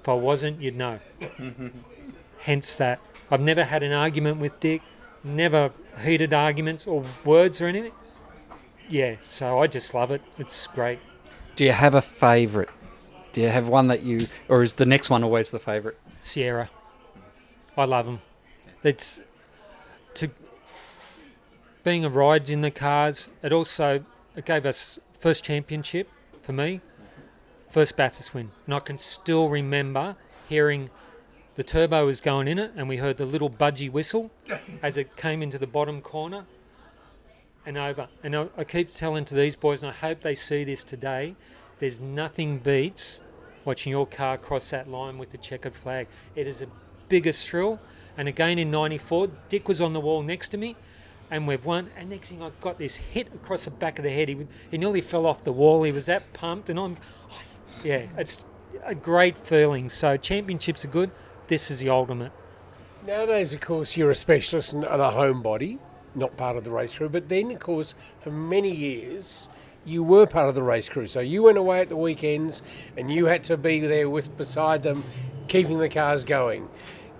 if 0.00 0.08
I 0.08 0.14
wasn't, 0.14 0.62
you'd 0.62 0.76
know. 0.76 1.00
Hence 2.38 2.74
that. 2.76 3.00
I've 3.30 3.42
never 3.42 3.64
had 3.64 3.82
an 3.82 3.92
argument 3.92 4.38
with 4.38 4.58
Dick, 4.60 4.80
never 5.22 5.72
heated 6.02 6.32
arguments 6.32 6.86
or 6.86 7.04
words 7.22 7.60
or 7.60 7.66
anything. 7.66 7.92
Yeah, 8.88 9.16
so 9.24 9.60
I 9.60 9.66
just 9.66 9.92
love 9.92 10.10
it. 10.10 10.22
It's 10.38 10.66
great. 10.66 10.98
Do 11.56 11.64
you 11.64 11.72
have 11.72 11.94
a 11.94 12.02
favourite? 12.02 12.70
Do 13.32 13.42
you 13.42 13.48
have 13.48 13.68
one 13.68 13.88
that 13.88 14.02
you, 14.02 14.28
or 14.48 14.62
is 14.62 14.74
the 14.74 14.86
next 14.86 15.10
one 15.10 15.22
always 15.22 15.50
the 15.50 15.58
favourite? 15.58 15.96
Sierra. 16.22 16.70
I 17.76 17.84
love 17.84 18.06
them. 18.06 18.20
It's 18.82 19.20
to 20.14 20.30
being 21.84 22.04
a 22.04 22.08
ride 22.08 22.48
in 22.48 22.62
the 22.62 22.70
cars. 22.70 23.28
It 23.42 23.52
also 23.52 24.04
it 24.34 24.44
gave 24.44 24.64
us 24.64 24.98
first 25.18 25.44
championship 25.44 26.08
for 26.42 26.52
me, 26.52 26.80
first 27.70 27.96
Bathurst 27.96 28.34
win, 28.34 28.50
and 28.64 28.74
I 28.74 28.80
can 28.80 28.98
still 28.98 29.48
remember 29.48 30.16
hearing 30.48 30.90
the 31.56 31.62
turbo 31.62 32.06
was 32.06 32.20
going 32.20 32.48
in 32.48 32.58
it, 32.58 32.72
and 32.76 32.88
we 32.88 32.96
heard 32.96 33.16
the 33.16 33.26
little 33.26 33.50
budgie 33.50 33.90
whistle 33.90 34.30
as 34.82 34.96
it 34.96 35.16
came 35.16 35.42
into 35.42 35.58
the 35.58 35.66
bottom 35.66 36.00
corner 36.00 36.46
and 37.68 37.76
over. 37.76 38.08
And 38.22 38.34
I, 38.34 38.48
I 38.56 38.64
keep 38.64 38.88
telling 38.88 39.26
to 39.26 39.34
these 39.34 39.54
boys, 39.54 39.82
and 39.82 39.90
I 39.90 39.94
hope 39.94 40.22
they 40.22 40.34
see 40.34 40.64
this 40.64 40.82
today. 40.82 41.36
There's 41.78 42.00
nothing 42.00 42.58
beats 42.58 43.22
watching 43.66 43.90
your 43.90 44.06
car 44.06 44.38
cross 44.38 44.70
that 44.70 44.88
line 44.88 45.18
with 45.18 45.30
the 45.30 45.36
checkered 45.36 45.74
flag. 45.74 46.08
It 46.34 46.46
is 46.46 46.60
the 46.60 46.68
biggest 47.10 47.46
thrill. 47.46 47.78
And 48.16 48.26
again 48.26 48.58
in 48.58 48.70
'94, 48.70 49.28
Dick 49.50 49.68
was 49.68 49.82
on 49.82 49.92
the 49.92 50.00
wall 50.00 50.22
next 50.22 50.48
to 50.48 50.56
me, 50.56 50.76
and 51.30 51.46
we've 51.46 51.64
won. 51.64 51.90
And 51.94 52.08
next 52.08 52.30
thing 52.30 52.42
I 52.42 52.50
got 52.62 52.78
this 52.78 52.96
hit 52.96 53.28
across 53.34 53.66
the 53.66 53.70
back 53.70 53.98
of 53.98 54.02
the 54.02 54.10
head. 54.10 54.30
He, 54.30 54.46
he 54.70 54.78
nearly 54.78 55.02
fell 55.02 55.26
off 55.26 55.44
the 55.44 55.52
wall. 55.52 55.82
He 55.82 55.92
was 55.92 56.06
that 56.06 56.32
pumped, 56.32 56.70
and 56.70 56.80
I'm, 56.80 56.96
yeah, 57.84 58.06
it's 58.16 58.46
a 58.82 58.94
great 58.94 59.36
feeling. 59.36 59.90
So 59.90 60.16
championships 60.16 60.86
are 60.86 60.88
good. 60.88 61.10
This 61.48 61.70
is 61.70 61.80
the 61.80 61.90
ultimate. 61.90 62.32
Nowadays, 63.06 63.52
of 63.52 63.60
course, 63.60 63.94
you're 63.94 64.10
a 64.10 64.14
specialist 64.14 64.72
and 64.72 64.84
and 64.84 65.02
a 65.02 65.10
homebody, 65.10 65.78
not 66.14 66.36
part 66.36 66.56
of 66.56 66.64
the 66.64 66.70
race 66.70 66.92
crew. 66.92 67.08
But 67.08 67.28
then, 67.28 67.50
of 67.50 67.60
course, 67.60 67.94
for 68.20 68.30
many 68.30 68.74
years, 68.74 69.48
you 69.84 70.02
were 70.02 70.26
part 70.26 70.48
of 70.48 70.54
the 70.54 70.62
race 70.62 70.88
crew. 70.88 71.06
So 71.06 71.20
you 71.20 71.42
went 71.42 71.58
away 71.58 71.80
at 71.80 71.88
the 71.88 71.96
weekends, 71.96 72.62
and 72.96 73.10
you 73.10 73.26
had 73.26 73.44
to 73.44 73.56
be 73.56 73.80
there 73.80 74.08
with 74.08 74.36
beside 74.36 74.82
them, 74.82 75.04
keeping 75.48 75.78
the 75.78 75.88
cars 75.88 76.24
going. 76.24 76.68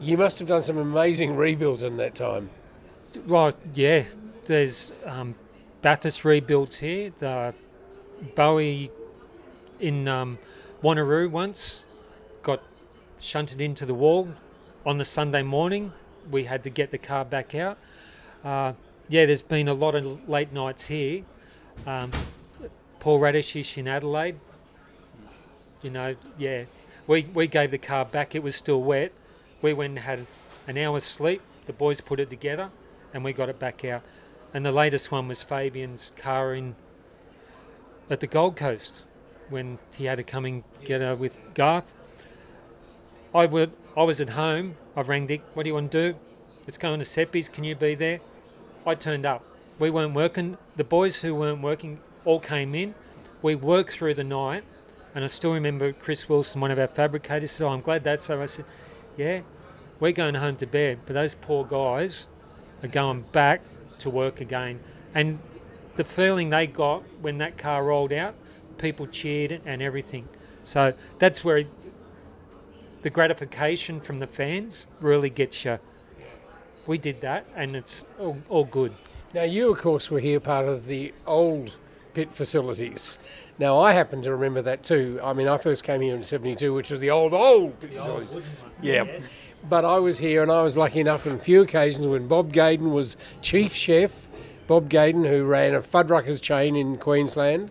You 0.00 0.16
must 0.16 0.38
have 0.38 0.48
done 0.48 0.62
some 0.62 0.78
amazing 0.78 1.36
rebuilds 1.36 1.82
in 1.82 1.96
that 1.96 2.14
time. 2.14 2.50
Right, 3.26 3.56
yeah. 3.74 4.04
There's 4.44 4.92
um, 5.04 5.34
Bathurst 5.82 6.24
rebuilds 6.24 6.78
here. 6.78 7.10
The 7.18 7.54
Bowie 8.34 8.90
in 9.80 10.08
um, 10.08 10.38
Wanneroo 10.82 11.30
once 11.30 11.84
got 12.42 12.62
shunted 13.20 13.60
into 13.60 13.86
the 13.86 13.94
wall 13.94 14.28
on 14.84 14.98
the 14.98 15.04
Sunday 15.04 15.42
morning. 15.42 15.92
We 16.30 16.44
had 16.44 16.62
to 16.64 16.70
get 16.70 16.90
the 16.90 16.98
car 16.98 17.24
back 17.24 17.54
out. 17.54 17.78
Uh, 18.44 18.72
yeah, 19.08 19.26
there's 19.26 19.42
been 19.42 19.68
a 19.68 19.74
lot 19.74 19.94
of 19.94 20.28
late 20.28 20.52
nights 20.52 20.86
here. 20.86 21.24
Um, 21.86 22.10
Paul 23.00 23.20
Radisich 23.20 23.78
in 23.78 23.88
Adelaide. 23.88 24.38
You 25.82 25.90
know, 25.90 26.16
yeah. 26.36 26.64
We, 27.06 27.22
we 27.32 27.46
gave 27.46 27.70
the 27.70 27.78
car 27.78 28.04
back, 28.04 28.34
it 28.34 28.42
was 28.42 28.54
still 28.54 28.82
wet. 28.82 29.12
We 29.62 29.72
went 29.72 29.90
and 29.90 29.98
had 30.00 30.26
an 30.66 30.76
hour's 30.76 31.04
sleep. 31.04 31.40
The 31.66 31.72
boys 31.72 32.00
put 32.00 32.20
it 32.20 32.28
together 32.30 32.70
and 33.14 33.24
we 33.24 33.32
got 33.32 33.48
it 33.48 33.58
back 33.58 33.84
out. 33.84 34.02
And 34.52 34.64
the 34.64 34.72
latest 34.72 35.10
one 35.10 35.28
was 35.28 35.42
Fabian's 35.42 36.12
car 36.16 36.54
in 36.54 36.74
at 38.10 38.20
the 38.20 38.26
Gold 38.26 38.56
Coast 38.56 39.04
when 39.48 39.78
he 39.96 40.04
had 40.06 40.16
to 40.16 40.22
come 40.22 40.44
and 40.44 40.64
get 40.84 41.00
her 41.00 41.14
with 41.14 41.38
Garth. 41.54 41.94
I 43.34 43.46
would 43.46 43.72
I 43.96 44.02
was 44.04 44.20
at 44.20 44.30
home. 44.30 44.76
I 44.96 45.02
rang 45.02 45.26
Dick. 45.26 45.42
What 45.54 45.64
do 45.64 45.68
you 45.68 45.74
want 45.74 45.92
to 45.92 46.12
do? 46.12 46.18
It's 46.68 46.76
going 46.76 46.98
to 46.98 47.04
Seppi's. 47.06 47.48
Can 47.48 47.64
you 47.64 47.74
be 47.74 47.94
there? 47.94 48.20
I 48.86 48.94
turned 48.94 49.24
up. 49.24 49.42
We 49.78 49.88
weren't 49.88 50.12
working. 50.12 50.58
The 50.76 50.84
boys 50.84 51.22
who 51.22 51.34
weren't 51.34 51.62
working 51.62 51.98
all 52.26 52.40
came 52.40 52.74
in. 52.74 52.94
We 53.40 53.54
worked 53.54 53.94
through 53.94 54.14
the 54.14 54.24
night, 54.24 54.64
and 55.14 55.24
I 55.24 55.28
still 55.28 55.54
remember 55.54 55.94
Chris 55.94 56.28
Wilson, 56.28 56.60
one 56.60 56.70
of 56.70 56.78
our 56.78 56.86
fabricators, 56.86 57.52
said, 57.52 57.64
oh, 57.64 57.70
"I'm 57.70 57.80
glad 57.80 58.04
that's 58.04 58.28
over." 58.28 58.42
I 58.42 58.46
said, 58.46 58.66
"Yeah, 59.16 59.40
we're 59.98 60.12
going 60.12 60.34
home 60.34 60.56
to 60.56 60.66
bed, 60.66 60.98
but 61.06 61.14
those 61.14 61.34
poor 61.34 61.64
guys 61.64 62.28
are 62.82 62.88
going 62.88 63.22
back 63.32 63.62
to 64.00 64.10
work 64.10 64.38
again." 64.38 64.80
And 65.14 65.38
the 65.96 66.04
feeling 66.04 66.50
they 66.50 66.66
got 66.66 67.02
when 67.22 67.38
that 67.38 67.56
car 67.56 67.82
rolled 67.82 68.12
out, 68.12 68.34
people 68.76 69.06
cheered 69.06 69.62
and 69.64 69.80
everything. 69.80 70.28
So 70.64 70.92
that's 71.18 71.42
where 71.42 71.64
the 73.00 73.08
gratification 73.08 74.00
from 74.00 74.18
the 74.18 74.26
fans 74.26 74.86
really 75.00 75.30
gets 75.30 75.64
you. 75.64 75.78
We 76.88 76.96
did 76.96 77.20
that, 77.20 77.46
and 77.54 77.76
it's 77.76 78.06
all, 78.18 78.38
all 78.48 78.64
good. 78.64 78.94
Now, 79.34 79.42
you, 79.42 79.70
of 79.70 79.78
course, 79.78 80.10
were 80.10 80.20
here 80.20 80.40
part 80.40 80.66
of 80.66 80.86
the 80.86 81.12
old 81.26 81.76
pit 82.14 82.32
facilities. 82.32 83.18
Now, 83.58 83.78
I 83.78 83.92
happen 83.92 84.22
to 84.22 84.32
remember 84.32 84.62
that 84.62 84.82
too. 84.82 85.20
I 85.22 85.34
mean, 85.34 85.48
I 85.48 85.58
first 85.58 85.84
came 85.84 86.00
here 86.00 86.16
in 86.16 86.22
72, 86.22 86.72
which 86.72 86.90
was 86.90 87.00
the 87.00 87.10
old, 87.10 87.34
old 87.34 87.78
pit 87.78 87.92
facilities. 87.92 88.38
yeah. 88.80 89.20
But 89.68 89.84
I 89.84 89.98
was 89.98 90.18
here 90.18 90.42
and 90.42 90.50
I 90.50 90.62
was 90.62 90.78
lucky 90.78 91.00
enough 91.00 91.26
on 91.26 91.34
a 91.34 91.38
few 91.38 91.60
occasions 91.60 92.06
when 92.06 92.26
Bob 92.26 92.54
Gaydon 92.54 92.92
was 92.92 93.18
chief 93.42 93.74
chef. 93.74 94.26
Bob 94.66 94.88
Gaydon, 94.88 95.24
who 95.24 95.44
ran 95.44 95.74
a 95.74 95.82
Fuddruckers 95.82 96.40
chain 96.40 96.74
in 96.74 96.96
Queensland. 96.96 97.70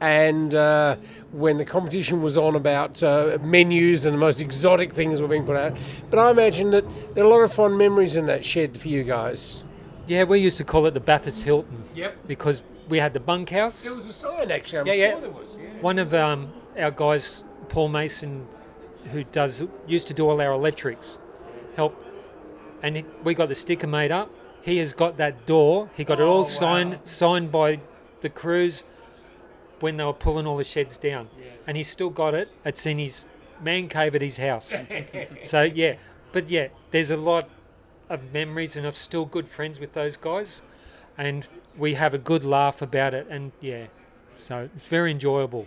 And 0.00 0.54
uh, 0.54 0.96
when 1.32 1.58
the 1.58 1.64
competition 1.64 2.22
was 2.22 2.36
on 2.36 2.54
about 2.56 3.02
uh, 3.02 3.36
menus 3.42 4.06
and 4.06 4.14
the 4.14 4.18
most 4.18 4.40
exotic 4.40 4.92
things 4.92 5.20
were 5.20 5.28
being 5.28 5.44
put 5.44 5.56
out. 5.56 5.76
But 6.08 6.18
I 6.18 6.30
imagine 6.30 6.70
that 6.70 6.84
there 7.14 7.22
are 7.22 7.26
a 7.26 7.30
lot 7.30 7.40
of 7.40 7.52
fond 7.52 7.76
memories 7.76 8.16
in 8.16 8.26
that 8.26 8.44
shed 8.44 8.78
for 8.80 8.88
you 8.88 9.02
guys. 9.04 9.62
Yeah, 10.06 10.24
we 10.24 10.38
used 10.40 10.58
to 10.58 10.64
call 10.64 10.86
it 10.86 10.94
the 10.94 11.00
Bathurst 11.00 11.42
Hilton. 11.42 11.84
Yep. 11.94 12.26
Because 12.26 12.62
we 12.88 12.98
had 12.98 13.12
the 13.12 13.20
bunkhouse. 13.20 13.84
There 13.84 13.94
was 13.94 14.06
a 14.06 14.12
sign, 14.12 14.50
actually. 14.50 14.80
I'm 14.80 14.86
Yeah, 14.86 14.92
sure 14.94 15.02
yeah. 15.02 15.20
there 15.20 15.30
was. 15.30 15.56
Yeah. 15.60 15.68
One 15.82 15.98
of 15.98 16.14
um, 16.14 16.50
our 16.78 16.90
guys, 16.90 17.44
Paul 17.68 17.88
Mason, 17.88 18.46
who 19.12 19.22
does 19.24 19.62
used 19.86 20.08
to 20.08 20.14
do 20.14 20.28
all 20.28 20.40
our 20.40 20.52
electrics, 20.52 21.18
help, 21.76 21.94
and 22.82 22.96
he, 22.96 23.04
we 23.22 23.34
got 23.34 23.48
the 23.48 23.54
sticker 23.54 23.86
made 23.86 24.10
up. 24.10 24.30
He 24.62 24.78
has 24.78 24.92
got 24.92 25.16
that 25.18 25.46
door. 25.46 25.90
He 25.94 26.04
got 26.04 26.20
it 26.20 26.24
all 26.24 26.44
signed 26.44 26.98
signed 27.04 27.52
by 27.52 27.80
the 28.20 28.28
crews 28.28 28.84
when 29.80 29.96
they 29.96 30.04
were 30.04 30.12
pulling 30.12 30.46
all 30.46 30.56
the 30.56 30.64
sheds 30.64 30.96
down, 30.96 31.28
and 31.66 31.76
he's 31.76 31.88
still 31.88 32.10
got 32.10 32.34
it. 32.34 32.48
It's 32.64 32.86
in 32.86 32.98
his 32.98 33.26
man 33.62 33.88
cave 33.88 34.14
at 34.14 34.22
his 34.22 34.38
house. 34.38 34.74
so 35.40 35.62
yeah, 35.62 35.96
but 36.32 36.48
yeah, 36.48 36.68
there's 36.90 37.10
a 37.10 37.16
lot 37.16 37.48
of 38.08 38.32
memories, 38.32 38.76
and 38.76 38.86
I'm 38.86 38.92
still 38.92 39.24
good 39.24 39.48
friends 39.48 39.80
with 39.80 39.92
those 39.92 40.16
guys, 40.16 40.62
and 41.16 41.48
we 41.76 41.94
have 41.94 42.14
a 42.14 42.18
good 42.18 42.44
laugh 42.44 42.82
about 42.82 43.14
it, 43.14 43.26
and 43.30 43.52
yeah, 43.60 43.86
so 44.34 44.68
it's 44.76 44.88
very 44.88 45.10
enjoyable. 45.10 45.66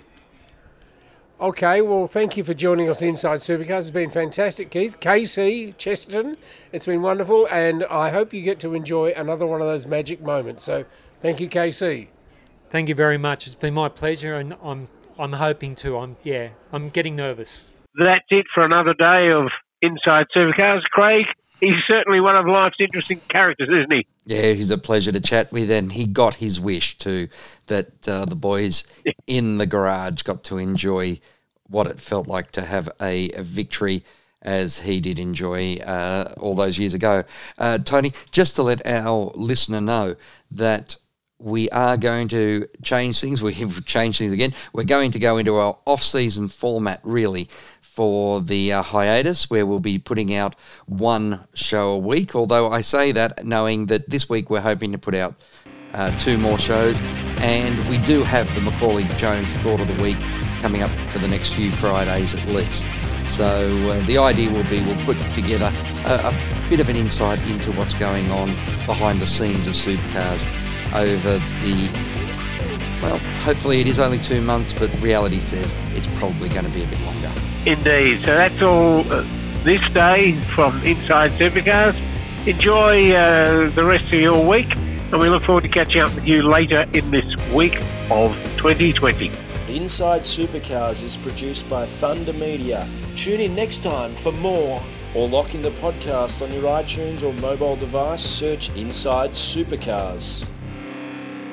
Okay, 1.42 1.82
well, 1.82 2.08
thank 2.08 2.38
you 2.38 2.44
for 2.44 2.54
joining 2.54 2.90
us 2.90 3.02
inside 3.02 3.40
Supercars. 3.40 3.80
It's 3.80 3.90
been 3.90 4.12
fantastic, 4.12 4.70
Keith. 4.70 5.00
KC, 5.00 5.76
Chesterton, 5.78 6.38
it's 6.72 6.86
been 6.86 7.02
wonderful, 7.02 7.48
and 7.48 7.84
I 7.86 8.12
hope 8.12 8.34
you 8.34 8.42
get 8.44 8.60
to 8.62 8.76
enjoy 8.76 9.12
another 9.12 9.46
one 9.46 9.60
of 9.60 9.68
those 9.68 9.86
magic 9.86 10.22
moments. 10.22 10.64
So, 10.64 10.86
thank 11.22 11.42
you, 11.42 11.50
KC. 11.50 12.08
Thank 12.74 12.90
you 12.90 12.96
very 12.96 13.20
much. 13.20 13.46
It's 13.46 13.54
been 13.54 13.76
my 13.76 13.88
pleasure, 13.88 14.34
and 14.34 14.56
I'm 14.64 14.88
I'm 15.20 15.34
hoping 15.34 15.76
to. 15.76 15.96
I'm 16.00 16.18
yeah, 16.24 16.50
I'm 16.72 16.90
getting 16.90 17.16
nervous. 17.16 17.70
That's 17.94 18.26
it 18.32 18.48
for 18.52 18.64
another 18.64 18.96
day 18.96 19.30
of 19.30 19.50
Inside 19.84 20.26
Supercars. 20.36 20.82
Craig, 20.86 21.24
he's 21.60 21.76
certainly 21.88 22.20
one 22.20 22.36
of 22.36 22.48
life's 22.48 22.78
interesting 22.80 23.22
characters, 23.30 23.70
isn't 23.70 23.94
he? 23.94 24.08
Yeah, 24.26 24.54
he's 24.54 24.72
a 24.72 24.80
pleasure 24.80 25.12
to 25.12 25.20
chat 25.20 25.52
with, 25.52 25.70
and 25.70 25.92
he 25.92 26.08
got 26.08 26.34
his 26.36 26.60
wish 26.60 26.98
too 26.98 27.28
that 27.68 28.08
uh, 28.08 28.26
the 28.26 28.36
boys 28.36 28.88
in 29.28 29.60
the 29.60 29.68
garage 29.68 30.24
got 30.24 30.44
to 30.46 30.58
enjoy 30.58 31.20
what 31.68 31.86
it 31.86 32.02
felt 32.02 32.28
like 32.28 32.52
to 32.54 32.64
have 32.64 32.90
a, 33.00 33.30
a 33.34 33.44
victory 33.44 34.04
as 34.42 34.80
he 34.80 35.00
did 35.00 35.20
enjoy 35.20 35.76
uh, 35.76 36.34
all 36.38 36.56
those 36.56 36.80
years 36.80 36.96
ago. 36.96 37.24
Uh, 37.56 37.78
Tony, 37.78 38.14
just 38.32 38.56
to 38.56 38.64
let 38.64 38.84
our 38.88 39.32
listener 39.36 39.80
know 39.80 40.16
that 40.50 40.98
we 41.44 41.70
are 41.72 41.98
going 41.98 42.30
to 42.30 42.68
change 42.82 43.20
things. 43.20 43.42
We've 43.42 43.86
changed 43.86 44.20
things 44.20 44.32
again. 44.32 44.54
We're 44.72 44.86
going 44.86 45.12
to 45.12 45.20
go 45.20 45.38
into 45.38 45.56
our 45.56 45.78
off-season 45.86 46.48
format, 46.48 47.02
really, 47.04 47.50
for 47.82 48.42
the 48.42 48.74
uh, 48.74 48.82
hiatus, 48.82 49.50
where 49.50 49.66
we'll 49.66 49.80
be 49.80 50.00
putting 50.00 50.34
out 50.34 50.56
one 50.86 51.42
show 51.54 51.90
a 51.90 51.98
week. 51.98 52.34
Although 52.34 52.72
I 52.72 52.82
say 52.82 53.12
that 53.12 53.46
knowing 53.46 53.88
that 53.88 54.10
this 54.10 54.30
week 54.30 54.50
we're 54.50 54.62
hoping 54.62 54.94
to 54.94 54.98
put 54.98 55.14
out 55.14 55.36
uh, 55.94 56.18
two 56.18 56.38
more 56.38 56.58
shows, 56.58 57.00
and 57.42 57.78
we 57.90 57.98
do 58.06 58.24
have 58.24 58.48
the 58.56 58.62
Macauley 58.62 59.04
Jones 59.18 59.56
Thought 59.58 59.82
of 59.82 59.88
the 59.88 60.02
Week 60.02 60.18
coming 60.62 60.82
up 60.82 60.90
for 61.12 61.20
the 61.20 61.28
next 61.28 61.54
few 61.54 61.72
Fridays 61.74 62.34
at 62.34 62.48
least. 62.48 62.86
So 63.28 63.46
uh, 63.90 64.06
the 64.06 64.18
idea 64.18 64.50
will 64.50 64.64
be 64.64 64.82
we'll 64.82 65.06
put 65.06 65.20
together 65.34 65.72
a, 66.06 66.30
a 66.30 66.70
bit 66.70 66.80
of 66.80 66.90
an 66.90 66.96
insight 66.96 67.40
into 67.50 67.72
what's 67.74 67.94
going 67.94 68.32
on 68.32 68.48
behind 68.86 69.22
the 69.22 69.28
scenes 69.28 69.68
of 69.68 69.74
supercars 69.74 70.46
over 70.94 71.40
the 71.64 71.90
well, 73.04 73.18
hopefully 73.18 73.82
it 73.82 73.88
is 73.88 74.00
only 74.00 74.18
two 74.18 74.40
months, 74.40 74.72
but 74.72 74.90
reality 75.02 75.42
says 75.42 75.76
it's 75.94 76.08
probably 76.08 76.48
going 76.48 76.64
to 76.64 76.72
be 76.72 76.84
a 76.84 76.88
bit 76.88 77.02
longer. 77.02 77.32
Indeed. 77.66 78.24
So 78.24 78.34
that's 78.34 78.62
all 78.62 79.02
uh, 79.14 79.26
this 79.64 79.82
day 79.92 80.40
from 80.56 80.82
Inside 80.84 81.32
Supercars. 81.32 81.98
Enjoy 82.48 83.12
uh, 83.12 83.70
the 83.72 83.84
rest 83.84 84.06
of 84.06 84.14
your 84.14 84.48
week, 84.48 84.74
and 84.76 85.20
we 85.20 85.28
look 85.28 85.44
forward 85.44 85.64
to 85.64 85.70
catching 85.70 86.00
up 86.00 86.16
with 86.16 86.26
you 86.26 86.44
later 86.44 86.86
in 86.94 87.12
this 87.12 87.26
week 87.54 87.76
of 88.10 88.34
2020. 88.56 89.32
Inside 89.68 90.22
Supercars 90.22 91.04
is 91.04 91.18
produced 91.18 91.70
by 91.70 91.86
Thunder 91.86 92.34
Media. 92.34 92.88
Tune 93.18 93.42
in 93.42 93.54
next 93.54 93.84
time 93.84 94.16
for 94.16 94.32
more, 94.34 94.82
or 95.14 95.28
lock 95.28 95.56
in 95.56 95.62
the 95.62 95.72
podcast 95.72 96.42
on 96.42 96.54
your 96.54 96.64
iTunes 96.64 97.22
or 97.22 97.34
mobile 97.42 97.76
device. 97.76 98.24
Search 98.24 98.70
Inside 98.78 99.32
Supercars. 99.32 100.50